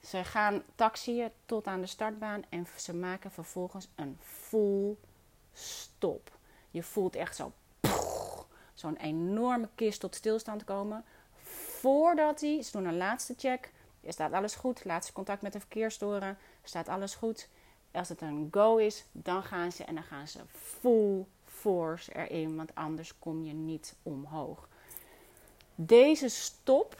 Ze 0.00 0.24
gaan 0.24 0.62
taxiën 0.74 1.30
tot 1.46 1.66
aan 1.66 1.80
de 1.80 1.86
startbaan 1.86 2.42
en 2.48 2.66
ze 2.76 2.94
maken 2.94 3.30
vervolgens 3.30 3.88
een 3.94 4.18
full 4.20 4.96
stop. 5.52 6.30
Je 6.70 6.82
voelt 6.82 7.16
echt 7.16 7.36
zo 7.36 7.52
zo'n 8.74 8.96
enorme 8.96 9.68
kist 9.74 10.00
tot 10.00 10.14
stilstand 10.14 10.64
komen. 10.64 11.04
Voordat 11.80 12.40
hij, 12.40 12.62
ze 12.62 12.72
doen 12.72 12.84
een 12.84 12.96
laatste 12.96 13.34
check. 13.36 13.70
Staat 14.08 14.32
alles 14.32 14.54
goed? 14.54 14.84
Laatste 14.84 15.12
contact 15.12 15.42
met 15.42 15.52
de 15.52 15.60
verkeerstoren. 15.60 16.38
Staat 16.62 16.88
alles 16.88 17.14
goed? 17.14 17.48
Als 17.92 18.08
het 18.08 18.20
een 18.20 18.48
go 18.50 18.76
is, 18.76 19.04
dan 19.12 19.42
gaan 19.42 19.72
ze 19.72 19.84
en 19.84 19.94
dan 19.94 20.04
gaan 20.04 20.28
ze 20.28 20.40
full 20.48 21.24
force 21.44 22.14
erin, 22.14 22.56
want 22.56 22.74
anders 22.74 23.18
kom 23.18 23.44
je 23.44 23.52
niet 23.52 23.94
omhoog. 24.02 24.68
Deze 25.74 26.28
stop 26.28 26.96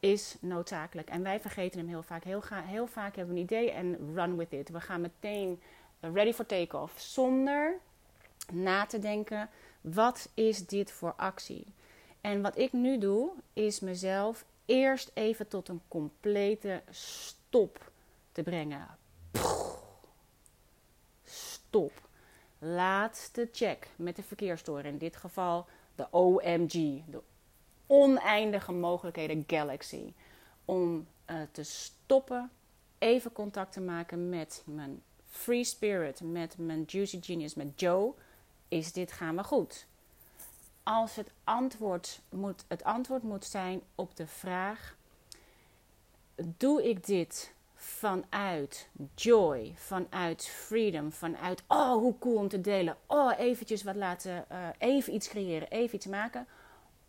is 0.00 0.36
noodzakelijk 0.40 1.08
en 1.08 1.22
wij 1.22 1.40
vergeten 1.40 1.78
hem 1.78 1.88
heel 1.88 2.02
vaak. 2.02 2.24
Heel, 2.24 2.42
heel 2.50 2.86
vaak 2.86 3.16
hebben 3.16 3.34
we 3.34 3.40
een 3.40 3.46
idee 3.46 3.70
en 3.70 4.14
run 4.14 4.36
with 4.36 4.52
it. 4.52 4.68
We 4.68 4.80
gaan 4.80 5.00
meteen 5.00 5.60
ready 6.00 6.32
for 6.32 6.46
take-off 6.46 7.00
zonder 7.00 7.78
na 8.52 8.86
te 8.86 8.98
denken 8.98 9.50
wat 9.80 10.28
is 10.34 10.66
dit 10.66 10.92
voor 10.92 11.14
actie? 11.16 11.64
En 12.20 12.42
wat 12.42 12.58
ik 12.58 12.72
nu 12.72 12.98
doe, 12.98 13.30
is 13.52 13.80
mezelf 13.80 14.44
eerst 14.64 15.10
even 15.14 15.48
tot 15.48 15.68
een 15.68 15.80
complete 15.88 16.82
stop 16.90 17.90
te 18.32 18.42
brengen. 18.42 18.86
Stop. 21.24 21.92
Laatste 22.58 23.48
check 23.52 23.88
met 23.96 24.16
de 24.16 24.22
verkeersstoring. 24.22 24.86
In 24.86 24.98
dit 24.98 25.16
geval 25.16 25.66
de 25.94 26.06
OMG, 26.10 27.02
de 27.06 27.22
oneindige 27.86 28.72
mogelijkheden 28.72 29.44
Galaxy. 29.46 30.12
Om 30.64 31.06
uh, 31.30 31.36
te 31.52 31.62
stoppen, 31.62 32.50
even 32.98 33.32
contact 33.32 33.72
te 33.72 33.80
maken 33.80 34.28
met 34.28 34.62
mijn 34.66 35.02
Free 35.26 35.64
Spirit, 35.64 36.20
met 36.20 36.58
mijn 36.58 36.82
Juicy 36.82 37.22
Genius, 37.22 37.54
met 37.54 37.80
Joe 37.80 38.14
is 38.68 38.92
dit 38.92 39.12
gaan 39.12 39.36
we 39.36 39.44
goed? 39.44 39.86
Als 40.82 41.16
het 41.16 41.30
antwoord 41.44 42.20
moet, 42.30 42.64
het 42.68 42.84
antwoord 42.84 43.22
moet 43.22 43.44
zijn 43.44 43.80
op 43.94 44.16
de 44.16 44.26
vraag: 44.26 44.96
doe 46.34 46.88
ik 46.88 47.06
dit 47.06 47.52
vanuit 47.74 48.88
joy, 49.14 49.72
vanuit 49.76 50.46
freedom, 50.46 51.12
vanuit 51.12 51.62
oh 51.66 51.92
hoe 51.92 52.18
cool 52.18 52.36
om 52.36 52.48
te 52.48 52.60
delen, 52.60 52.96
oh 53.06 53.32
eventjes 53.38 53.82
wat 53.82 53.96
laten, 53.96 54.44
uh, 54.52 54.68
even 54.78 55.14
iets 55.14 55.28
creëren, 55.28 55.68
even 55.68 55.94
iets 55.94 56.06
maken? 56.06 56.46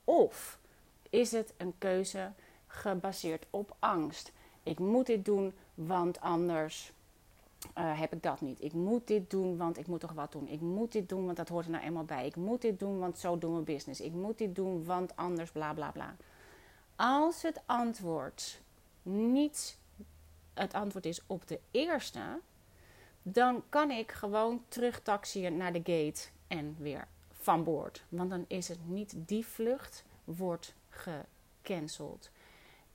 Of 0.03 0.59
is 1.09 1.31
het 1.31 1.53
een 1.57 1.73
keuze 1.77 2.31
gebaseerd 2.67 3.45
op 3.49 3.75
angst? 3.79 4.31
Ik 4.63 4.79
moet 4.79 5.05
dit 5.05 5.25
doen, 5.25 5.53
want 5.73 6.19
anders 6.19 6.91
uh, 7.77 7.99
heb 7.99 8.13
ik 8.13 8.23
dat 8.23 8.41
niet. 8.41 8.63
Ik 8.63 8.73
moet 8.73 9.07
dit 9.07 9.29
doen, 9.29 9.57
want 9.57 9.77
ik 9.77 9.87
moet 9.87 9.99
toch 9.99 10.13
wat 10.13 10.31
doen. 10.31 10.47
Ik 10.47 10.61
moet 10.61 10.91
dit 10.91 11.09
doen, 11.09 11.25
want 11.25 11.37
dat 11.37 11.49
hoort 11.49 11.65
er 11.65 11.71
nou 11.71 11.83
eenmaal 11.83 12.03
bij. 12.03 12.25
Ik 12.25 12.35
moet 12.35 12.61
dit 12.61 12.79
doen, 12.79 12.99
want 12.99 13.17
zo 13.17 13.37
doen 13.37 13.55
we 13.55 13.61
business. 13.61 14.01
Ik 14.01 14.13
moet 14.13 14.37
dit 14.37 14.55
doen, 14.55 14.85
want 14.85 15.15
anders 15.15 15.51
bla 15.51 15.73
bla 15.73 15.91
bla. 15.91 16.15
Als 16.95 17.41
het 17.41 17.61
antwoord 17.65 18.61
niet 19.01 19.77
het 20.53 20.73
antwoord 20.73 21.05
is 21.05 21.21
op 21.27 21.47
de 21.47 21.59
eerste, 21.71 22.39
dan 23.21 23.63
kan 23.69 23.91
ik 23.91 24.11
gewoon 24.11 24.63
terug 24.67 25.01
taxiën 25.01 25.57
naar 25.57 25.73
de 25.73 25.81
gate 25.83 26.29
en 26.47 26.75
weer 26.79 27.07
van 27.31 27.63
boord. 27.63 28.03
Want 28.09 28.29
dan 28.29 28.45
is 28.47 28.67
het 28.67 28.87
niet 28.87 29.13
die 29.15 29.45
vlucht 29.45 30.03
wordt 30.23 30.75
gecanceld. 30.89 32.29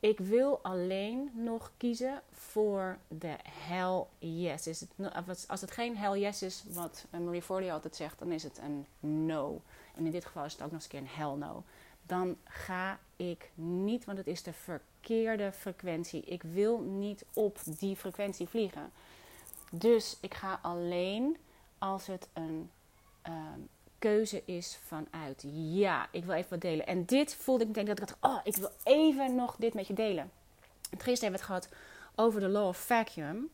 Ik 0.05 0.19
wil 0.19 0.61
alleen 0.63 1.31
nog 1.35 1.71
kiezen 1.77 2.23
voor 2.33 2.99
de 3.09 3.37
hell 3.49 4.05
yes. 4.19 4.67
Is 4.67 4.81
het, 4.81 5.49
als 5.49 5.61
het 5.61 5.71
geen 5.71 5.97
hell 5.97 6.21
yes 6.21 6.43
is, 6.43 6.65
wat 6.69 7.07
Marie 7.11 7.43
Forleo 7.43 7.73
altijd 7.73 7.97
zegt, 7.97 8.19
dan 8.19 8.33
is 8.33 8.43
het 8.43 8.59
een 8.59 8.87
no. 9.25 9.63
En 9.95 10.05
in 10.05 10.11
dit 10.11 10.25
geval 10.25 10.45
is 10.45 10.53
het 10.53 10.63
ook 10.63 10.71
nog 10.71 10.83
eens 10.83 10.85
een 10.85 10.91
keer 10.91 11.01
een 11.01 11.27
hell 11.27 11.49
no. 11.49 11.63
Dan 12.03 12.37
ga 12.45 12.99
ik 13.17 13.51
niet, 13.55 14.05
want 14.05 14.19
het 14.19 14.27
is 14.27 14.43
de 14.43 14.53
verkeerde 14.53 15.53
frequentie. 15.53 16.23
Ik 16.23 16.43
wil 16.43 16.81
niet 16.81 17.25
op 17.33 17.59
die 17.65 17.97
frequentie 17.97 18.49
vliegen. 18.49 18.93
Dus 19.71 20.17
ik 20.21 20.35
ga 20.35 20.59
alleen 20.63 21.37
als 21.79 22.07
het 22.07 22.29
een 22.33 22.71
ehm, 23.23 23.61
keuze 24.05 24.43
is 24.45 24.79
vanuit 24.87 25.45
ja, 25.53 26.09
ik 26.11 26.25
wil 26.25 26.35
even 26.35 26.51
wat 26.51 26.61
delen. 26.61 26.87
En 26.87 27.05
dit 27.05 27.35
voelde 27.35 27.63
ik 27.63 27.69
meteen 27.69 27.85
dat 27.85 27.99
ik 27.99 28.07
dacht, 28.07 28.19
oh, 28.21 28.41
ik 28.45 28.57
wil 28.57 28.71
even 28.85 29.35
nog 29.35 29.57
dit 29.57 29.75
met 29.75 29.87
je 29.87 29.95
delen. 29.95 30.31
Gisteren 30.91 31.21
hebben 31.21 31.31
we 31.31 31.37
het 31.37 31.43
gehad 31.45 31.69
over 32.15 32.41
de 32.41 32.49
law 32.49 32.67
of 32.67 32.77
vacuum. 32.77 33.51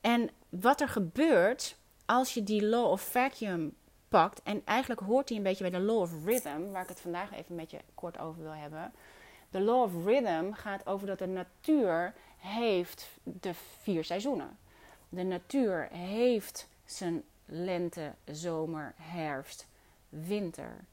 En 0.00 0.30
wat 0.48 0.80
er 0.80 0.88
gebeurt 0.88 1.76
als 2.04 2.34
je 2.34 2.42
die 2.42 2.64
law 2.64 2.90
of 2.90 3.00
vacuum 3.00 3.74
pakt, 4.08 4.42
en 4.42 4.62
eigenlijk 4.64 5.00
hoort 5.00 5.28
die 5.28 5.36
een 5.36 5.42
beetje 5.42 5.70
bij 5.70 5.78
de 5.78 5.84
law 5.84 6.00
of 6.00 6.24
rhythm, 6.24 6.70
waar 6.70 6.82
ik 6.82 6.88
het 6.88 7.00
vandaag 7.00 7.32
even 7.32 7.54
met 7.54 7.70
je 7.70 7.78
kort 7.94 8.18
over 8.18 8.42
wil 8.42 8.54
hebben. 8.54 8.92
De 9.50 9.60
law 9.60 9.82
of 9.82 10.04
rhythm 10.04 10.52
gaat 10.52 10.86
over 10.86 11.06
dat 11.06 11.18
de 11.18 11.26
natuur 11.26 12.14
heeft 12.38 13.08
de 13.22 13.54
vier 13.82 14.04
seizoenen. 14.04 14.58
De 15.08 15.22
natuur 15.22 15.88
heeft 15.90 16.68
zijn 16.84 17.22
lente, 17.44 18.12
zomer, 18.24 18.94
herfst, 18.96 19.66
winter. 20.08 20.84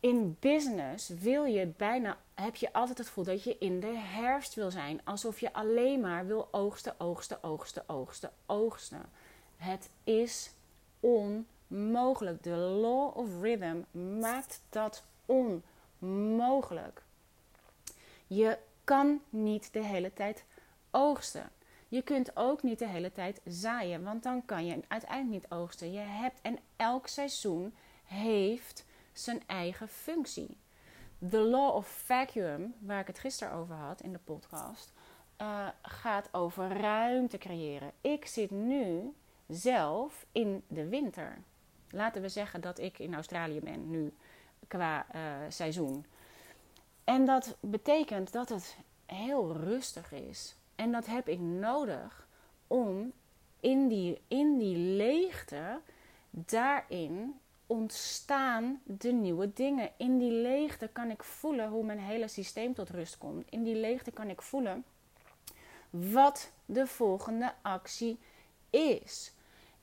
In 0.00 0.36
business 0.40 1.08
wil 1.08 1.44
je 1.44 1.66
bijna, 1.66 2.18
heb 2.34 2.56
je 2.56 2.72
altijd 2.72 2.98
het 2.98 3.06
gevoel 3.06 3.24
dat 3.24 3.44
je 3.44 3.58
in 3.58 3.80
de 3.80 3.96
herfst 3.96 4.54
wil 4.54 4.70
zijn. 4.70 5.00
Alsof 5.04 5.40
je 5.40 5.52
alleen 5.52 6.00
maar 6.00 6.26
wil 6.26 6.48
oogsten, 6.50 6.94
oogsten, 7.00 7.42
oogsten, 7.42 7.88
oogsten, 7.88 8.30
oogsten. 8.46 9.02
Het 9.56 9.90
is 10.04 10.50
onmogelijk. 11.00 12.42
De 12.42 12.56
law 12.56 13.16
of 13.16 13.28
rhythm 13.40 13.80
maakt 14.18 14.60
dat 14.68 15.04
onmogelijk. 15.26 17.02
Je 18.26 18.58
kan 18.84 19.20
niet 19.30 19.72
de 19.72 19.84
hele 19.84 20.12
tijd 20.12 20.44
oogsten. 20.90 21.50
Je 21.88 22.02
kunt 22.02 22.36
ook 22.36 22.62
niet 22.62 22.78
de 22.78 22.88
hele 22.88 23.12
tijd 23.12 23.40
zaaien, 23.44 24.02
want 24.02 24.22
dan 24.22 24.44
kan 24.44 24.66
je 24.66 24.80
uiteindelijk 24.88 25.42
niet 25.42 25.52
oogsten. 25.52 25.92
Je 25.92 25.98
hebt 25.98 26.40
en 26.42 26.58
elk 26.76 27.06
seizoen 27.06 27.74
heeft 28.04 28.84
zijn 29.12 29.42
eigen 29.46 29.88
functie. 29.88 30.56
The 31.30 31.38
law 31.38 31.74
of 31.74 31.86
vacuum, 31.86 32.74
waar 32.78 33.00
ik 33.00 33.06
het 33.06 33.18
gisteren 33.18 33.54
over 33.54 33.74
had 33.74 34.00
in 34.00 34.12
de 34.12 34.18
podcast, 34.18 34.92
uh, 35.40 35.68
gaat 35.82 36.28
over 36.32 36.80
ruimte 36.80 37.38
creëren. 37.38 37.92
Ik 38.00 38.26
zit 38.26 38.50
nu 38.50 39.14
zelf 39.48 40.26
in 40.32 40.62
de 40.68 40.88
winter. 40.88 41.38
Laten 41.90 42.22
we 42.22 42.28
zeggen 42.28 42.60
dat 42.60 42.78
ik 42.78 42.98
in 42.98 43.14
Australië 43.14 43.60
ben 43.60 43.90
nu 43.90 44.14
qua 44.68 45.06
uh, 45.14 45.20
seizoen. 45.48 46.06
En 47.04 47.24
dat 47.24 47.56
betekent 47.60 48.32
dat 48.32 48.48
het 48.48 48.76
heel 49.06 49.56
rustig 49.56 50.12
is. 50.12 50.56
En 50.74 50.92
dat 50.92 51.06
heb 51.06 51.28
ik 51.28 51.40
nodig 51.40 52.26
om 52.66 53.12
in 53.60 53.88
die, 53.88 54.20
in 54.28 54.58
die 54.58 54.76
leegte 54.76 55.80
daarin 56.30 57.40
ontstaan 57.66 58.80
de 58.84 59.12
nieuwe 59.12 59.52
dingen. 59.52 59.90
In 59.96 60.18
die 60.18 60.32
leegte 60.32 60.88
kan 60.92 61.10
ik 61.10 61.24
voelen 61.24 61.68
hoe 61.68 61.84
mijn 61.84 61.98
hele 61.98 62.28
systeem 62.28 62.74
tot 62.74 62.90
rust 62.90 63.18
komt. 63.18 63.44
In 63.50 63.62
die 63.62 63.76
leegte 63.76 64.10
kan 64.10 64.28
ik 64.28 64.42
voelen 64.42 64.84
wat 65.90 66.52
de 66.64 66.86
volgende 66.86 67.54
actie 67.62 68.18
is. 68.70 69.32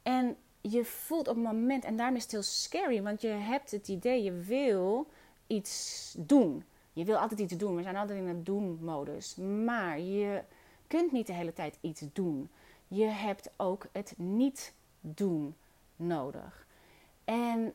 En 0.02 0.38
je 0.62 0.86
voelt 0.86 1.28
op 1.28 1.36
het 1.36 1.44
moment, 1.44 1.86
en 1.86 1.96
daarom 1.96 2.16
is 2.16 2.24
het 2.24 2.32
heel 2.32 2.42
scary, 2.42 3.02
want 3.02 3.22
je 3.22 3.28
hebt 3.28 3.72
het 3.72 3.88
idee, 3.88 4.24
je 4.24 4.32
wil 4.32 5.08
iets 5.48 6.16
doen. 6.18 6.64
Je 6.94 7.06
wil 7.06 7.18
altijd 7.18 7.40
iets 7.40 7.58
doen. 7.58 7.76
We 7.76 7.84
zijn 7.84 7.96
altijd 7.96 8.20
in 8.20 8.28
een 8.28 8.44
doen-modus. 8.44 9.36
Maar 9.36 10.00
je 10.00 10.44
kunt 10.88 11.12
niet 11.12 11.28
de 11.28 11.34
hele 11.34 11.54
tijd 11.54 11.78
iets 11.82 12.04
doen. 12.14 12.50
Je 12.88 13.06
hebt 13.06 13.50
ook 13.58 13.86
het 13.92 14.14
niet 14.18 14.74
doen 15.00 15.56
nodig. 15.96 16.68
En 17.26 17.74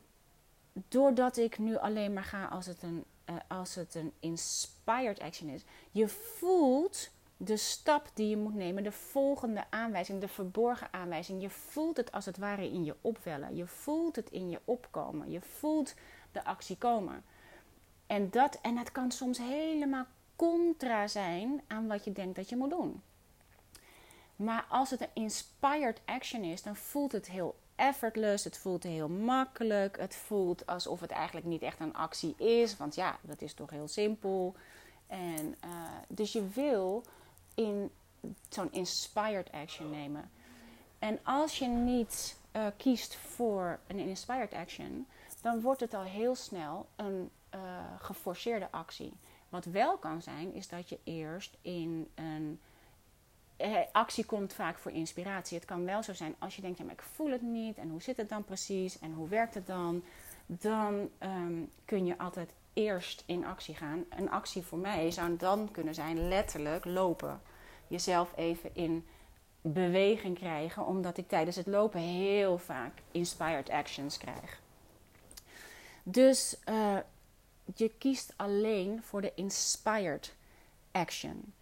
doordat 0.73 1.37
ik 1.37 1.57
nu 1.57 1.77
alleen 1.77 2.13
maar 2.13 2.23
ga 2.23 2.45
als 2.45 2.65
het 2.65 2.83
een, 2.83 3.05
uh, 3.29 3.35
als 3.47 3.75
het 3.75 3.95
een 3.95 4.13
inspired 4.19 5.19
action 5.19 5.49
is, 5.49 5.63
je 5.91 6.07
voelt 6.07 7.09
de 7.37 7.57
stap 7.57 8.09
die 8.13 8.29
je 8.29 8.37
moet 8.37 8.55
nemen, 8.55 8.83
de 8.83 8.91
volgende 8.91 9.63
aanwijzing, 9.69 10.21
de 10.21 10.27
verborgen 10.27 10.87
aanwijzing. 10.91 11.41
Je 11.41 11.49
voelt 11.49 11.97
het 11.97 12.11
als 12.11 12.25
het 12.25 12.37
ware 12.37 12.71
in 12.71 12.83
je 12.83 12.95
opwellen. 13.01 13.55
Je 13.55 13.67
voelt 13.67 14.15
het 14.15 14.29
in 14.29 14.49
je 14.49 14.59
opkomen. 14.65 15.31
Je 15.31 15.41
voelt 15.41 15.93
de 16.31 16.43
actie 16.43 16.77
komen. 16.77 17.23
En 18.07 18.29
dat, 18.29 18.59
en 18.61 18.77
het 18.77 18.91
kan 18.91 19.11
soms 19.11 19.37
helemaal 19.37 20.05
contra 20.35 21.07
zijn 21.07 21.61
aan 21.67 21.87
wat 21.87 22.03
je 22.03 22.11
denkt 22.11 22.35
dat 22.35 22.49
je 22.49 22.55
moet 22.55 22.69
doen. 22.69 23.01
Maar 24.35 24.65
als 24.69 24.89
het 24.89 25.01
een 25.01 25.07
inspired 25.13 26.01
action 26.05 26.43
is, 26.43 26.63
dan 26.63 26.75
voelt 26.75 27.11
het 27.11 27.27
heel 27.27 27.55
effortless. 27.77 28.43
Het 28.43 28.57
voelt 28.57 28.83
heel 28.83 29.09
makkelijk. 29.09 29.97
Het 29.97 30.15
voelt 30.15 30.65
alsof 30.65 30.99
het 30.99 31.11
eigenlijk 31.11 31.45
niet 31.45 31.61
echt 31.61 31.79
een 31.79 31.95
actie 31.95 32.35
is. 32.37 32.77
Want 32.77 32.95
ja, 32.95 33.17
dat 33.21 33.41
is 33.41 33.53
toch 33.53 33.69
heel 33.69 33.87
simpel. 33.87 34.55
En, 35.07 35.55
uh, 35.65 35.71
dus 36.07 36.31
je 36.33 36.47
wil 36.47 37.03
in 37.55 37.91
zo'n 38.49 38.71
inspired 38.71 39.51
action 39.51 39.89
nemen. 39.89 40.31
En 40.99 41.19
als 41.23 41.59
je 41.59 41.67
niet 41.67 42.37
uh, 42.55 42.65
kiest 42.77 43.15
voor 43.15 43.79
een 43.87 43.99
inspired 43.99 44.53
action, 44.53 45.07
dan 45.41 45.61
wordt 45.61 45.81
het 45.81 45.93
al 45.93 46.03
heel 46.03 46.35
snel 46.35 46.87
een 46.95 47.29
uh, 47.55 47.61
geforceerde 47.97 48.71
actie. 48.71 49.13
Wat 49.49 49.65
wel 49.65 49.97
kan 49.97 50.21
zijn, 50.21 50.53
is 50.53 50.67
dat 50.67 50.89
je 50.89 50.99
eerst 51.03 51.57
in 51.61 52.11
een 52.15 52.59
eh, 53.57 53.75
actie 53.91 54.25
komt 54.25 54.53
vaak 54.53 54.77
voor 54.77 54.91
inspiratie. 54.91 55.57
Het 55.57 55.67
kan 55.67 55.85
wel 55.85 56.03
zo 56.03 56.13
zijn 56.13 56.35
als 56.39 56.55
je 56.55 56.61
denkt, 56.61 56.77
ja, 56.77 56.83
maar 56.83 56.93
ik 56.93 57.01
voel 57.15 57.31
het 57.31 57.41
niet 57.41 57.77
en 57.77 57.89
hoe 57.89 58.01
zit 58.01 58.17
het 58.17 58.29
dan 58.29 58.43
precies 58.43 58.99
en 58.99 59.13
hoe 59.13 59.27
werkt 59.27 59.53
het 59.53 59.67
dan? 59.67 60.03
Dan 60.45 61.09
um, 61.19 61.71
kun 61.85 62.05
je 62.05 62.17
altijd 62.17 62.53
eerst 62.73 63.23
in 63.25 63.45
actie 63.45 63.75
gaan. 63.75 64.05
Een 64.09 64.29
actie 64.29 64.61
voor 64.61 64.77
mij 64.77 65.11
zou 65.11 65.35
dan 65.37 65.71
kunnen 65.71 65.93
zijn 65.93 66.27
letterlijk 66.27 66.85
lopen. 66.85 67.41
Jezelf 67.87 68.31
even 68.35 68.75
in 68.75 69.05
beweging 69.61 70.37
krijgen, 70.37 70.85
omdat 70.85 71.17
ik 71.17 71.27
tijdens 71.27 71.55
het 71.55 71.67
lopen 71.67 71.99
heel 71.99 72.57
vaak 72.57 72.93
inspired 73.11 73.69
actions 73.69 74.17
krijg. 74.17 74.61
Dus 76.03 76.57
uh, 76.69 76.97
je 77.75 77.89
kiest 77.97 78.33
alleen 78.35 79.03
voor 79.03 79.21
de 79.21 79.31
inspired 79.35 80.35
action. 80.91 81.53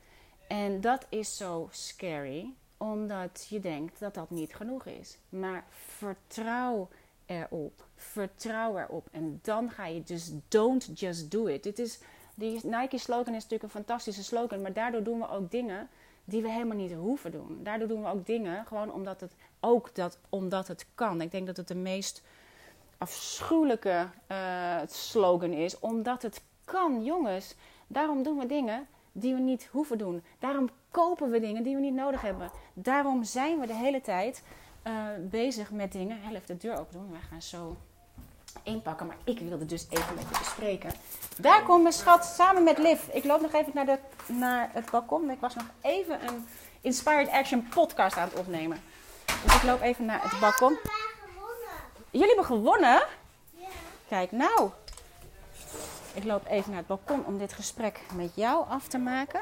En 0.48 0.82
dat 0.82 1.06
is 1.10 1.38
zo 1.38 1.68
scary, 1.72 2.54
omdat 2.78 3.46
je 3.50 3.60
denkt 3.60 4.00
dat 4.00 4.14
dat 4.14 4.30
niet 4.30 4.56
genoeg 4.56 4.86
is. 4.86 5.18
Maar 5.30 5.66
vertrouw 5.70 6.90
erop. 7.26 7.86
Vertrouw 7.96 8.78
erop. 8.78 9.08
En 9.12 9.40
dan 9.42 9.72
ga 9.72 9.86
je 9.86 10.04
dus 10.04 10.32
don't 10.48 11.00
just 11.00 11.32
do 11.32 11.46
it. 11.46 11.64
Dit 11.64 11.80
is, 11.80 12.00
die 12.36 12.60
Nike 12.64 12.98
slogan 12.98 13.34
is 13.34 13.44
natuurlijk 13.44 13.64
een 13.64 13.70
fantastische 13.70 14.24
slogan, 14.24 14.62
maar 14.62 14.74
daardoor 14.74 15.04
doen 15.04 15.20
we 15.20 15.30
ook 15.30 15.52
dingen 15.52 15.90
die 16.26 16.42
we 16.42 16.50
helemaal 16.50 16.78
niet 16.78 16.94
hoeven 16.94 17.32
doen. 17.32 17.60
Daardoor 17.64 17.88
doen 17.88 18.02
we 18.02 18.10
ook 18.10 18.26
dingen 18.26 18.66
gewoon 18.66 18.94
omdat 18.94 19.22
het 19.22 19.36
ook 19.60 19.96
dat, 19.96 20.18
omdat 20.30 20.68
het 20.68 20.86
kan. 20.96 21.22
Ik 21.22 21.32
denk 21.32 21.48
dat 21.48 21.58
het 21.58 21.68
de 21.68 21.76
meest 21.76 22.24
afschuwelijke 22.98 24.08
uh, 24.32 24.78
slogan 24.88 25.52
is, 25.52 25.80
omdat 25.80 26.22
het 26.22 26.42
kan, 26.66 27.04
jongens. 27.04 27.56
Daarom 27.88 28.24
doen 28.24 28.38
we 28.38 28.46
dingen 28.46 28.88
die 29.18 29.34
we 29.34 29.40
niet 29.40 29.68
hoeven 29.72 29.98
doen. 29.98 30.24
Daarom 30.40 30.70
kopen 30.92 31.30
we 31.30 31.40
dingen 31.40 31.64
die 31.64 31.76
we 31.76 31.82
niet 31.82 31.94
nodig 31.94 32.22
hebben. 32.22 32.52
Daarom 32.74 33.24
zijn 33.24 33.60
we 33.60 33.68
de 33.68 33.74
hele 33.74 34.02
tijd 34.02 34.44
uh, 34.88 34.94
bezig 35.20 35.72
met 35.72 35.92
dingen. 35.92 36.18
Heel 36.22 36.36
even 36.36 36.48
de 36.48 36.58
deur 36.58 36.80
open 36.80 36.94
doen. 36.94 37.12
We 37.12 37.18
gaan 37.30 37.42
zo 37.42 37.78
inpakken. 38.64 39.08
Maar 39.08 39.18
ik 39.24 39.40
wilde 39.40 39.66
dus 39.66 39.88
even 39.90 40.16
met 40.16 40.24
je 40.24 40.38
bespreken. 40.40 40.92
Daar 41.38 41.64
komt 41.64 41.82
mijn 41.82 41.94
schat 41.94 42.26
samen 42.26 42.64
met 42.64 42.78
Liv. 42.78 43.08
Ik 43.08 43.24
loop 43.24 43.42
nog 43.42 43.54
even 43.54 43.72
naar, 43.74 43.86
de, 43.86 44.00
naar 44.28 44.70
het 44.74 44.92
balkon. 44.92 45.30
Ik 45.30 45.40
was 45.40 45.56
nog 45.56 45.66
even 45.82 46.28
een 46.28 46.48
Inspired 46.82 47.30
Action 47.30 47.68
podcast 47.70 48.18
aan 48.18 48.28
het 48.28 48.40
opnemen. 48.40 48.82
Dus 49.44 49.56
ik 49.56 49.64
loop 49.64 49.82
even 49.82 50.06
naar 50.06 50.22
het 50.24 50.40
balkon. 50.40 50.78
Jullie 52.12 52.28
hebben 52.28 52.46
gewonnen? 52.46 53.06
Ja. 53.58 53.68
Kijk 54.08 54.32
nou. 54.32 54.70
Ik 56.16 56.24
loop 56.24 56.46
even 56.50 56.70
naar 56.70 56.80
het 56.80 56.88
balkon 56.88 57.26
om 57.26 57.38
dit 57.38 57.54
gesprek 57.54 58.00
met 58.14 58.32
jou 58.36 58.66
af 58.70 58.88
te 58.88 58.98
maken. 58.98 59.40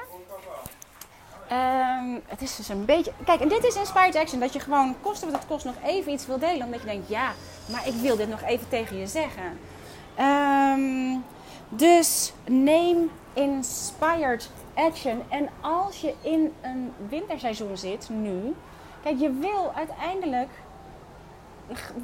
Um, 1.52 2.22
het 2.26 2.42
is 2.42 2.56
dus 2.56 2.70
een 2.70 2.86
beetje. 2.86 3.12
Kijk, 3.26 3.42
en 3.42 3.48
dit 3.48 3.64
is 3.64 3.76
Inspired 3.76 4.16
Action. 4.16 4.40
Dat 4.40 4.54
je 4.54 4.60
gewoon, 4.60 4.96
koste 5.02 5.26
wat 5.26 5.36
het 5.36 5.46
kost, 5.48 5.66
nog 5.66 5.76
even 5.86 6.12
iets 6.12 6.26
wil 6.26 6.40
delen. 6.40 6.66
Omdat 6.66 6.80
je 6.80 6.86
denkt, 6.86 7.10
ja, 7.10 7.32
maar 7.72 7.88
ik 7.88 7.94
wil 7.94 8.16
dit 8.16 8.30
nog 8.30 8.42
even 8.42 8.70
tegen 8.70 8.98
je 8.98 9.08
zeggen. 9.08 9.60
Um, 10.20 11.24
dus 11.70 12.34
neem 12.46 13.12
Inspired 13.34 14.50
Action. 14.74 15.24
En 15.30 15.50
als 15.62 16.02
je 16.02 16.14
in 16.22 16.54
een 16.62 16.94
winterseizoen 17.10 17.78
zit, 17.78 18.10
nu. 18.10 18.56
Kijk, 19.04 19.20
je 19.20 19.32
wil 19.32 19.74
uiteindelijk. 19.76 20.50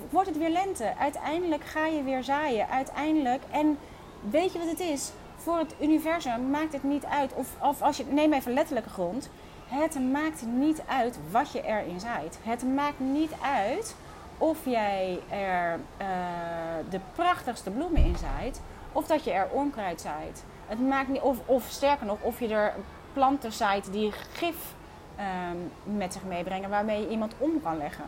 Wordt 0.09 0.27
het 0.27 0.37
weer 0.37 0.49
lente? 0.49 0.93
Uiteindelijk 0.99 1.63
ga 1.63 1.85
je 1.85 2.03
weer 2.03 2.23
zaaien. 2.23 2.69
Uiteindelijk. 2.69 3.43
En 3.51 3.77
weet 4.29 4.53
je 4.53 4.59
wat 4.59 4.69
het 4.69 4.79
is? 4.79 5.11
Voor 5.35 5.57
het 5.57 5.75
universum 5.81 6.49
maakt 6.49 6.73
het 6.73 6.83
niet 6.83 7.05
uit. 7.05 7.33
Of, 7.33 7.47
of 7.61 7.81
als 7.81 7.97
je. 7.97 8.05
Neem 8.05 8.33
even 8.33 8.53
letterlijke 8.53 8.89
grond. 8.89 9.29
Het 9.67 10.11
maakt 10.11 10.45
niet 10.45 10.81
uit 10.87 11.19
wat 11.31 11.51
je 11.51 11.61
erin 11.61 11.99
zaait. 11.99 12.39
Het 12.43 12.63
maakt 12.75 12.99
niet 12.99 13.31
uit 13.41 13.95
of 14.37 14.65
jij 14.65 15.19
er 15.29 15.79
uh, 16.01 16.07
de 16.89 16.99
prachtigste 17.15 17.69
bloemen 17.69 18.03
in 18.03 18.17
zaait. 18.17 18.61
Of 18.91 19.07
dat 19.07 19.23
je 19.23 19.31
er 19.31 19.47
onkruid 19.51 20.01
zaait. 20.01 20.43
Het 20.67 20.87
maakt 20.87 21.07
niet, 21.07 21.21
of, 21.21 21.37
of 21.45 21.65
sterker 21.69 22.05
nog, 22.05 22.17
of 22.21 22.39
je 22.39 22.47
er 22.47 22.73
planten 23.13 23.51
zaait 23.51 23.91
die 23.91 24.11
gif 24.33 24.73
um, 25.19 25.97
met 25.97 26.13
zich 26.13 26.23
meebrengen 26.23 26.69
waarmee 26.69 27.01
je 27.01 27.09
iemand 27.09 27.33
om 27.37 27.61
kan 27.61 27.77
leggen. 27.77 28.05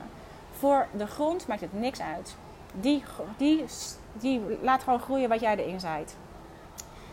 Voor 0.57 0.87
de 0.97 1.07
grond 1.07 1.47
maakt 1.47 1.61
het 1.61 1.79
niks 1.79 2.01
uit. 2.01 2.35
Die, 2.71 3.03
die, 3.37 3.65
die 4.13 4.41
laat 4.61 4.83
gewoon 4.83 4.99
groeien 4.99 5.29
wat 5.29 5.39
jij 5.39 5.57
erin 5.57 5.79
zaait. 5.79 6.15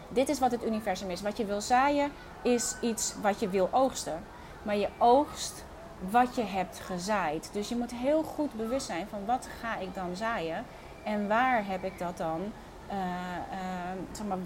Dit 0.09 0.29
is 0.29 0.39
wat 0.39 0.51
het 0.51 0.65
universum 0.65 1.11
is. 1.11 1.23
Wat 1.23 1.37
je 1.37 1.45
wil 1.45 1.61
zaaien 1.61 2.11
is 2.43 2.77
iets 2.81 3.15
wat 3.23 3.41
je 3.41 3.49
wil 3.49 3.69
oogsten. 3.73 4.25
Maar 4.63 4.77
je 4.77 4.89
oogst 4.99 5.65
wat 6.11 6.35
je 6.35 6.43
hebt 6.43 6.81
gezaaid. 6.81 7.51
Dus 7.53 7.69
je 7.69 7.77
moet 7.77 7.91
heel 7.91 8.23
goed 8.23 8.55
bewust 8.55 8.87
zijn 8.87 9.07
van 9.11 9.25
wat 9.27 9.49
ga 9.61 9.77
ik 9.77 9.95
dan 9.95 10.17
zaaien 10.17 10.65
en 11.05 11.29
waar 11.29 11.67
heb 11.67 11.85
ik 11.85 11.99
dat 11.99 12.17
dan. 12.17 12.41
Uh, 12.91 12.95
zeg 14.13 14.27
maar, 14.27 14.39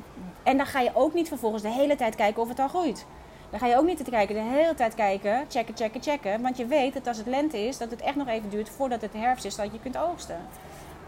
en 0.42 0.56
dan 0.56 0.66
ga 0.66 0.80
je 0.80 0.90
ook 0.94 1.14
niet 1.14 1.28
vervolgens 1.28 1.62
de 1.62 1.68
hele 1.68 1.96
tijd 1.96 2.14
kijken 2.14 2.42
of 2.42 2.48
het 2.48 2.58
al 2.58 2.68
groeit. 2.68 3.06
Dan 3.50 3.60
ga 3.60 3.66
je 3.66 3.76
ook 3.76 3.86
niet 3.86 4.04
te 4.04 4.10
kijken, 4.10 4.34
de 4.34 4.40
hele 4.40 4.74
tijd 4.74 4.94
kijken, 4.94 5.44
checken, 5.48 5.76
checken, 5.76 6.02
checken. 6.02 6.42
Want 6.42 6.56
je 6.56 6.66
weet 6.66 6.94
dat 6.94 7.06
als 7.06 7.16
het 7.16 7.26
lente 7.26 7.66
is, 7.66 7.78
dat 7.78 7.90
het 7.90 8.00
echt 8.00 8.16
nog 8.16 8.28
even 8.28 8.50
duurt 8.50 8.68
voordat 8.68 9.00
het 9.00 9.12
herfst 9.12 9.44
is, 9.44 9.56
dat 9.56 9.72
je 9.72 9.80
kunt 9.80 9.96
oogsten. 9.96 10.36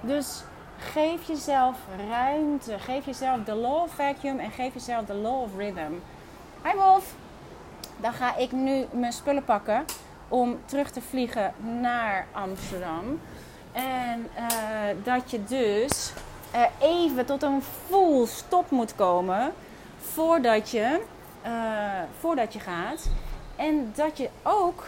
Dus 0.06 0.42
geef 0.78 1.26
jezelf 1.26 1.76
ruimte. 2.10 2.78
Geef 2.78 3.04
jezelf 3.04 3.44
de 3.44 3.54
law 3.54 3.82
of 3.82 3.90
vacuum 3.90 4.38
en 4.38 4.50
geef 4.50 4.74
jezelf 4.74 5.04
de 5.04 5.14
law 5.14 5.42
of 5.42 5.56
rhythm. 5.56 5.92
Hi 6.64 6.76
Wolf! 6.76 7.14
Dan 7.96 8.12
ga 8.12 8.36
ik 8.36 8.52
nu 8.52 8.86
mijn 8.90 9.12
spullen 9.12 9.44
pakken 9.44 9.84
om 10.28 10.58
terug 10.64 10.90
te 10.90 11.00
vliegen 11.00 11.54
naar 11.80 12.26
Amsterdam. 12.32 13.20
En 13.72 14.28
uh, 14.38 14.48
dat 15.02 15.30
je 15.30 15.44
dus 15.44 16.12
uh, 16.54 16.62
even 16.80 17.26
tot 17.26 17.42
een 17.42 17.62
full 17.62 18.26
stop 18.26 18.70
moet 18.70 18.94
komen 18.94 19.52
voordat 19.98 20.70
je, 20.70 21.00
uh, 21.46 21.50
voordat 22.20 22.52
je 22.52 22.60
gaat. 22.60 23.08
En 23.56 23.92
dat 23.94 24.18
je 24.18 24.28
ook 24.42 24.84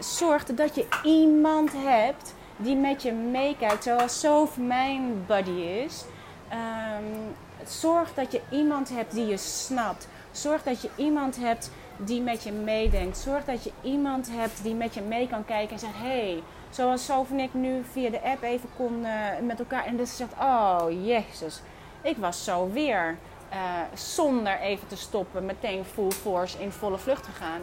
zorgt 0.00 0.56
dat 0.56 0.74
je 0.74 0.86
iemand 1.02 1.72
hebt 1.72 2.34
die 2.62 2.76
met 2.76 3.02
je 3.02 3.12
meekijkt, 3.12 3.84
zoals 3.84 4.20
Sof 4.20 4.56
mijn 4.56 5.24
buddy 5.26 5.60
is. 5.60 6.04
Um, 6.52 7.34
zorg 7.66 8.14
dat 8.14 8.32
je 8.32 8.40
iemand 8.50 8.88
hebt 8.88 9.14
die 9.14 9.26
je 9.26 9.36
snapt. 9.36 10.08
Zorg 10.30 10.62
dat 10.62 10.82
je 10.82 10.90
iemand 10.96 11.36
hebt 11.36 11.70
die 11.96 12.20
met 12.20 12.42
je 12.42 12.52
meedenkt. 12.52 13.18
Zorg 13.18 13.44
dat 13.44 13.64
je 13.64 13.72
iemand 13.82 14.30
hebt 14.30 14.62
die 14.62 14.74
met 14.74 14.94
je 14.94 15.00
mee 15.00 15.28
kan 15.28 15.44
kijken 15.44 15.72
en 15.72 15.78
zegt: 15.78 15.96
hey, 15.96 16.42
zoals 16.70 17.04
Sof 17.04 17.30
en 17.30 17.40
ik 17.40 17.54
nu 17.54 17.84
via 17.92 18.10
de 18.10 18.22
app 18.22 18.42
even 18.42 18.68
kon 18.76 19.00
uh, 19.00 19.10
met 19.42 19.58
elkaar. 19.58 19.84
En 19.84 19.96
dus 19.96 20.16
zegt: 20.16 20.32
Oh 20.40 20.84
jezus, 21.04 21.60
ik 22.02 22.16
was 22.16 22.44
zo 22.44 22.70
weer 22.72 23.16
uh, 23.52 23.58
zonder 23.94 24.60
even 24.60 24.88
te 24.88 24.96
stoppen, 24.96 25.46
meteen 25.46 25.84
full 25.84 26.10
force 26.10 26.62
in 26.62 26.72
volle 26.72 26.98
vlucht 26.98 27.26
gegaan. 27.26 27.60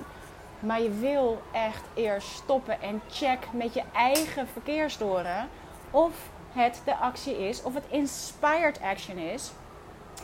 Maar 0.60 0.82
je 0.82 0.90
wil 0.90 1.42
echt 1.52 1.84
eerst 1.94 2.28
stoppen 2.28 2.82
en 2.82 3.02
check 3.10 3.48
met 3.52 3.74
je 3.74 3.84
eigen 3.94 4.48
verkeersdoren 4.48 5.50
of 5.92 6.30
het 6.52 6.82
de 6.86 6.96
actie 6.96 7.48
is, 7.48 7.64
of 7.64 7.74
het 7.74 7.86
inspired 7.88 8.82
action 8.82 9.18
is, 9.18 9.52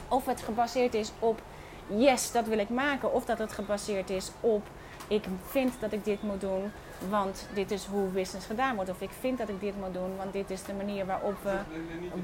of 0.07 0.25
het 0.25 0.41
gebaseerd 0.41 0.93
is 0.93 1.11
op 1.19 1.41
yes, 1.87 2.31
dat 2.31 2.47
wil 2.47 2.57
ik 2.57 2.69
maken, 2.69 3.13
of 3.13 3.25
dat 3.25 3.37
het 3.37 3.51
gebaseerd 3.51 4.09
is 4.09 4.31
op 4.39 4.67
ik 5.07 5.23
vind 5.43 5.73
dat 5.79 5.91
ik 5.91 6.05
dit 6.05 6.21
moet 6.21 6.41
doen, 6.41 6.71
want 7.09 7.47
dit 7.53 7.71
is 7.71 7.85
hoe 7.85 8.07
business 8.07 8.45
gedaan 8.45 8.75
wordt. 8.75 8.89
Of 8.89 9.01
ik 9.01 9.09
vind 9.19 9.37
dat 9.37 9.49
ik 9.49 9.59
dit 9.59 9.79
moet 9.79 9.93
doen, 9.93 10.17
want 10.17 10.33
dit 10.33 10.49
is 10.49 10.63
de 10.63 10.73
manier 10.73 11.05
waarop 11.05 11.35
we, 11.43 11.57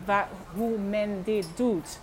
waar, 0.05 0.27
hoe 0.55 0.77
men 0.77 1.21
dit 1.23 1.47
doet. 1.55 1.99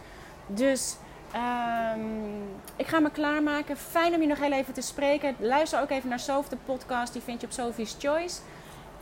Dus 0.46 0.96
Um, 1.36 2.60
ik 2.76 2.86
ga 2.86 3.00
me 3.00 3.10
klaarmaken. 3.10 3.76
Fijn 3.76 4.14
om 4.14 4.20
je 4.20 4.26
nog 4.26 4.40
heel 4.40 4.52
even 4.52 4.74
te 4.74 4.80
spreken. 4.80 5.36
Luister 5.38 5.80
ook 5.80 5.90
even 5.90 6.08
naar 6.08 6.20
Sof, 6.20 6.48
de 6.48 6.56
podcast. 6.64 7.12
Die 7.12 7.22
vind 7.22 7.40
je 7.40 7.46
op 7.46 7.52
Sophie's 7.52 7.96
Choice. 7.98 8.40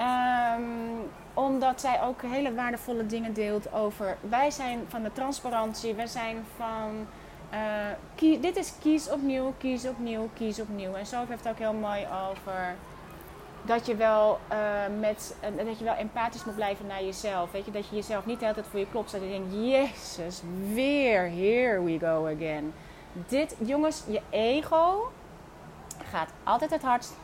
Um, 0.00 1.10
omdat 1.34 1.80
zij 1.80 2.02
ook 2.02 2.22
hele 2.22 2.54
waardevolle 2.54 3.06
dingen 3.06 3.32
deelt 3.32 3.72
over... 3.72 4.16
Wij 4.20 4.50
zijn 4.50 4.84
van 4.88 5.02
de 5.02 5.12
transparantie. 5.12 5.94
Wij 5.94 6.06
zijn 6.06 6.44
van 6.56 7.06
kie- 8.14 8.40
dit 8.40 8.56
is 8.56 8.72
kies 8.80 9.10
opnieuw, 9.10 9.54
kies 9.58 9.86
opnieuw, 9.88 10.28
kies 10.34 10.60
opnieuw. 10.60 10.94
En 10.94 11.06
zo 11.06 11.24
heeft 11.28 11.44
het 11.44 11.52
ook 11.52 11.58
heel 11.58 11.72
mooi 11.72 12.06
over 12.30 12.74
dat 13.64 13.86
je 13.86 13.96
wel, 13.96 14.38
eh, 14.48 14.58
met, 15.00 15.36
eh, 15.40 15.66
dat 15.66 15.78
je 15.78 15.84
wel 15.84 15.94
empathisch 15.94 16.44
moet 16.44 16.54
blijven 16.54 16.86
naar 16.86 17.04
jezelf. 17.04 17.50
Weet 17.50 17.64
je, 17.64 17.70
dat 17.70 17.88
je 17.88 17.96
jezelf 17.96 18.26
niet 18.26 18.38
de 18.38 18.44
hele 18.44 18.56
tijd 18.56 18.66
voor 18.70 18.78
je 18.78 18.90
klopt 18.90 19.10
zet 19.10 19.22
en 19.22 19.28
denkt, 19.28 19.52
jezus, 19.52 20.42
weer, 20.72 21.30
here 21.30 21.82
we 21.82 21.98
go 21.98 22.26
again. 22.26 22.72
Dit, 23.12 23.56
jongens, 23.58 24.02
je 24.06 24.20
ego 24.30 25.12
gaat 26.10 26.30
altijd 26.44 26.70
het 26.70 26.82
hardst, 26.82 27.14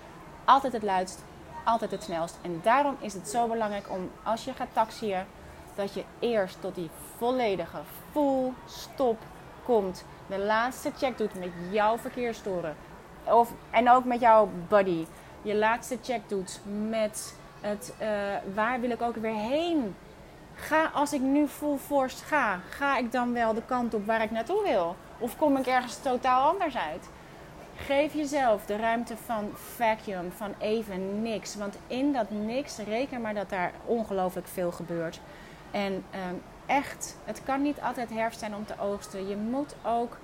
altijd 0.45 0.73
het 0.73 0.83
luidst, 0.83 1.25
altijd 1.65 1.91
het 1.91 2.03
snelst. 2.03 2.39
En 2.43 2.61
daarom 2.63 2.97
is 3.01 3.15
het 3.15 3.29
zo 3.29 3.47
belangrijk 3.47 3.91
om, 3.91 4.11
als 4.23 4.45
je 4.45 4.53
gaat 4.53 4.69
taxiën, 4.73 5.25
dat 5.75 5.95
je 5.95 6.05
eerst 6.19 6.61
tot 6.61 6.75
die 6.75 6.91
volledige 7.17 7.79
full 8.13 8.53
stop 8.67 9.19
komt. 9.65 10.05
De 10.27 10.39
laatste 10.39 10.91
check 10.97 11.19
doet 11.19 11.35
met 11.35 11.51
jouw 11.71 11.99
verkeerstoren. 11.99 12.77
Of, 13.25 13.53
en 13.71 13.91
ook 13.91 14.05
met 14.05 14.21
jouw 14.21 14.49
buddy. 14.69 15.07
Je 15.43 15.55
laatste 15.57 15.99
check 16.03 16.21
doet 16.29 16.61
met 16.89 17.35
het 17.61 17.95
eh, 17.99 18.09
waar 18.55 18.81
wil 18.81 18.91
ik 18.91 19.03
ook 19.03 19.17
weer 19.17 19.35
heen. 19.35 19.95
Ga, 20.55 20.91
als 20.95 21.13
ik 21.13 21.21
nu 21.21 21.47
full 21.47 21.77
force 21.77 22.25
ga, 22.25 22.61
ga 22.69 22.99
ik 22.99 23.13
dan 23.13 23.33
wel 23.33 23.55
de 23.55 23.63
kant 23.67 23.95
op 23.95 24.07
waar 24.07 24.23
ik 24.23 24.31
naartoe 24.31 24.63
wil? 24.63 24.97
Of 25.19 25.37
kom 25.37 25.57
ik 25.57 25.67
ergens 25.67 25.97
totaal 26.03 26.51
anders 26.51 26.77
uit? 26.77 27.09
Geef 27.77 28.15
jezelf 28.15 28.65
de 28.65 28.77
ruimte 28.77 29.17
van 29.25 29.51
vacuum, 29.55 30.33
van 30.37 30.55
even 30.59 31.23
niks. 31.23 31.55
Want 31.55 31.77
in 31.87 32.13
dat 32.13 32.31
niks, 32.31 32.79
reken 32.79 33.21
maar 33.21 33.35
dat 33.35 33.51
daar 33.51 33.73
ongelooflijk 33.85 34.47
veel 34.47 34.73
gebeurt. 34.73 35.21
En 35.71 36.05
ehm, 36.11 36.35
echt, 36.67 37.17
het 37.25 37.43
kan 37.45 37.63
niet 37.63 37.81
altijd 37.81 38.11
herfst 38.11 38.39
zijn 38.39 38.55
om 38.55 38.67
te 38.67 38.79
oogsten. 38.81 39.29
Je 39.29 39.37
moet 39.37 39.75
ook 39.83 40.17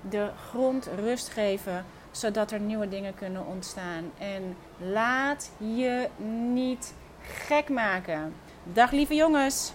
de 0.00 0.30
grond 0.48 0.88
rust 0.96 1.28
geven, 1.28 1.84
zodat 2.16 2.50
er 2.50 2.60
nieuwe 2.60 2.88
dingen 2.88 3.14
kunnen 3.14 3.46
ontstaan. 3.46 4.10
En 4.18 4.56
laat 4.78 5.50
je 5.58 6.08
niet 6.52 6.94
gek 7.20 7.68
maken. 7.68 8.34
Dag 8.62 8.90
lieve 8.90 9.14
jongens. 9.14 9.72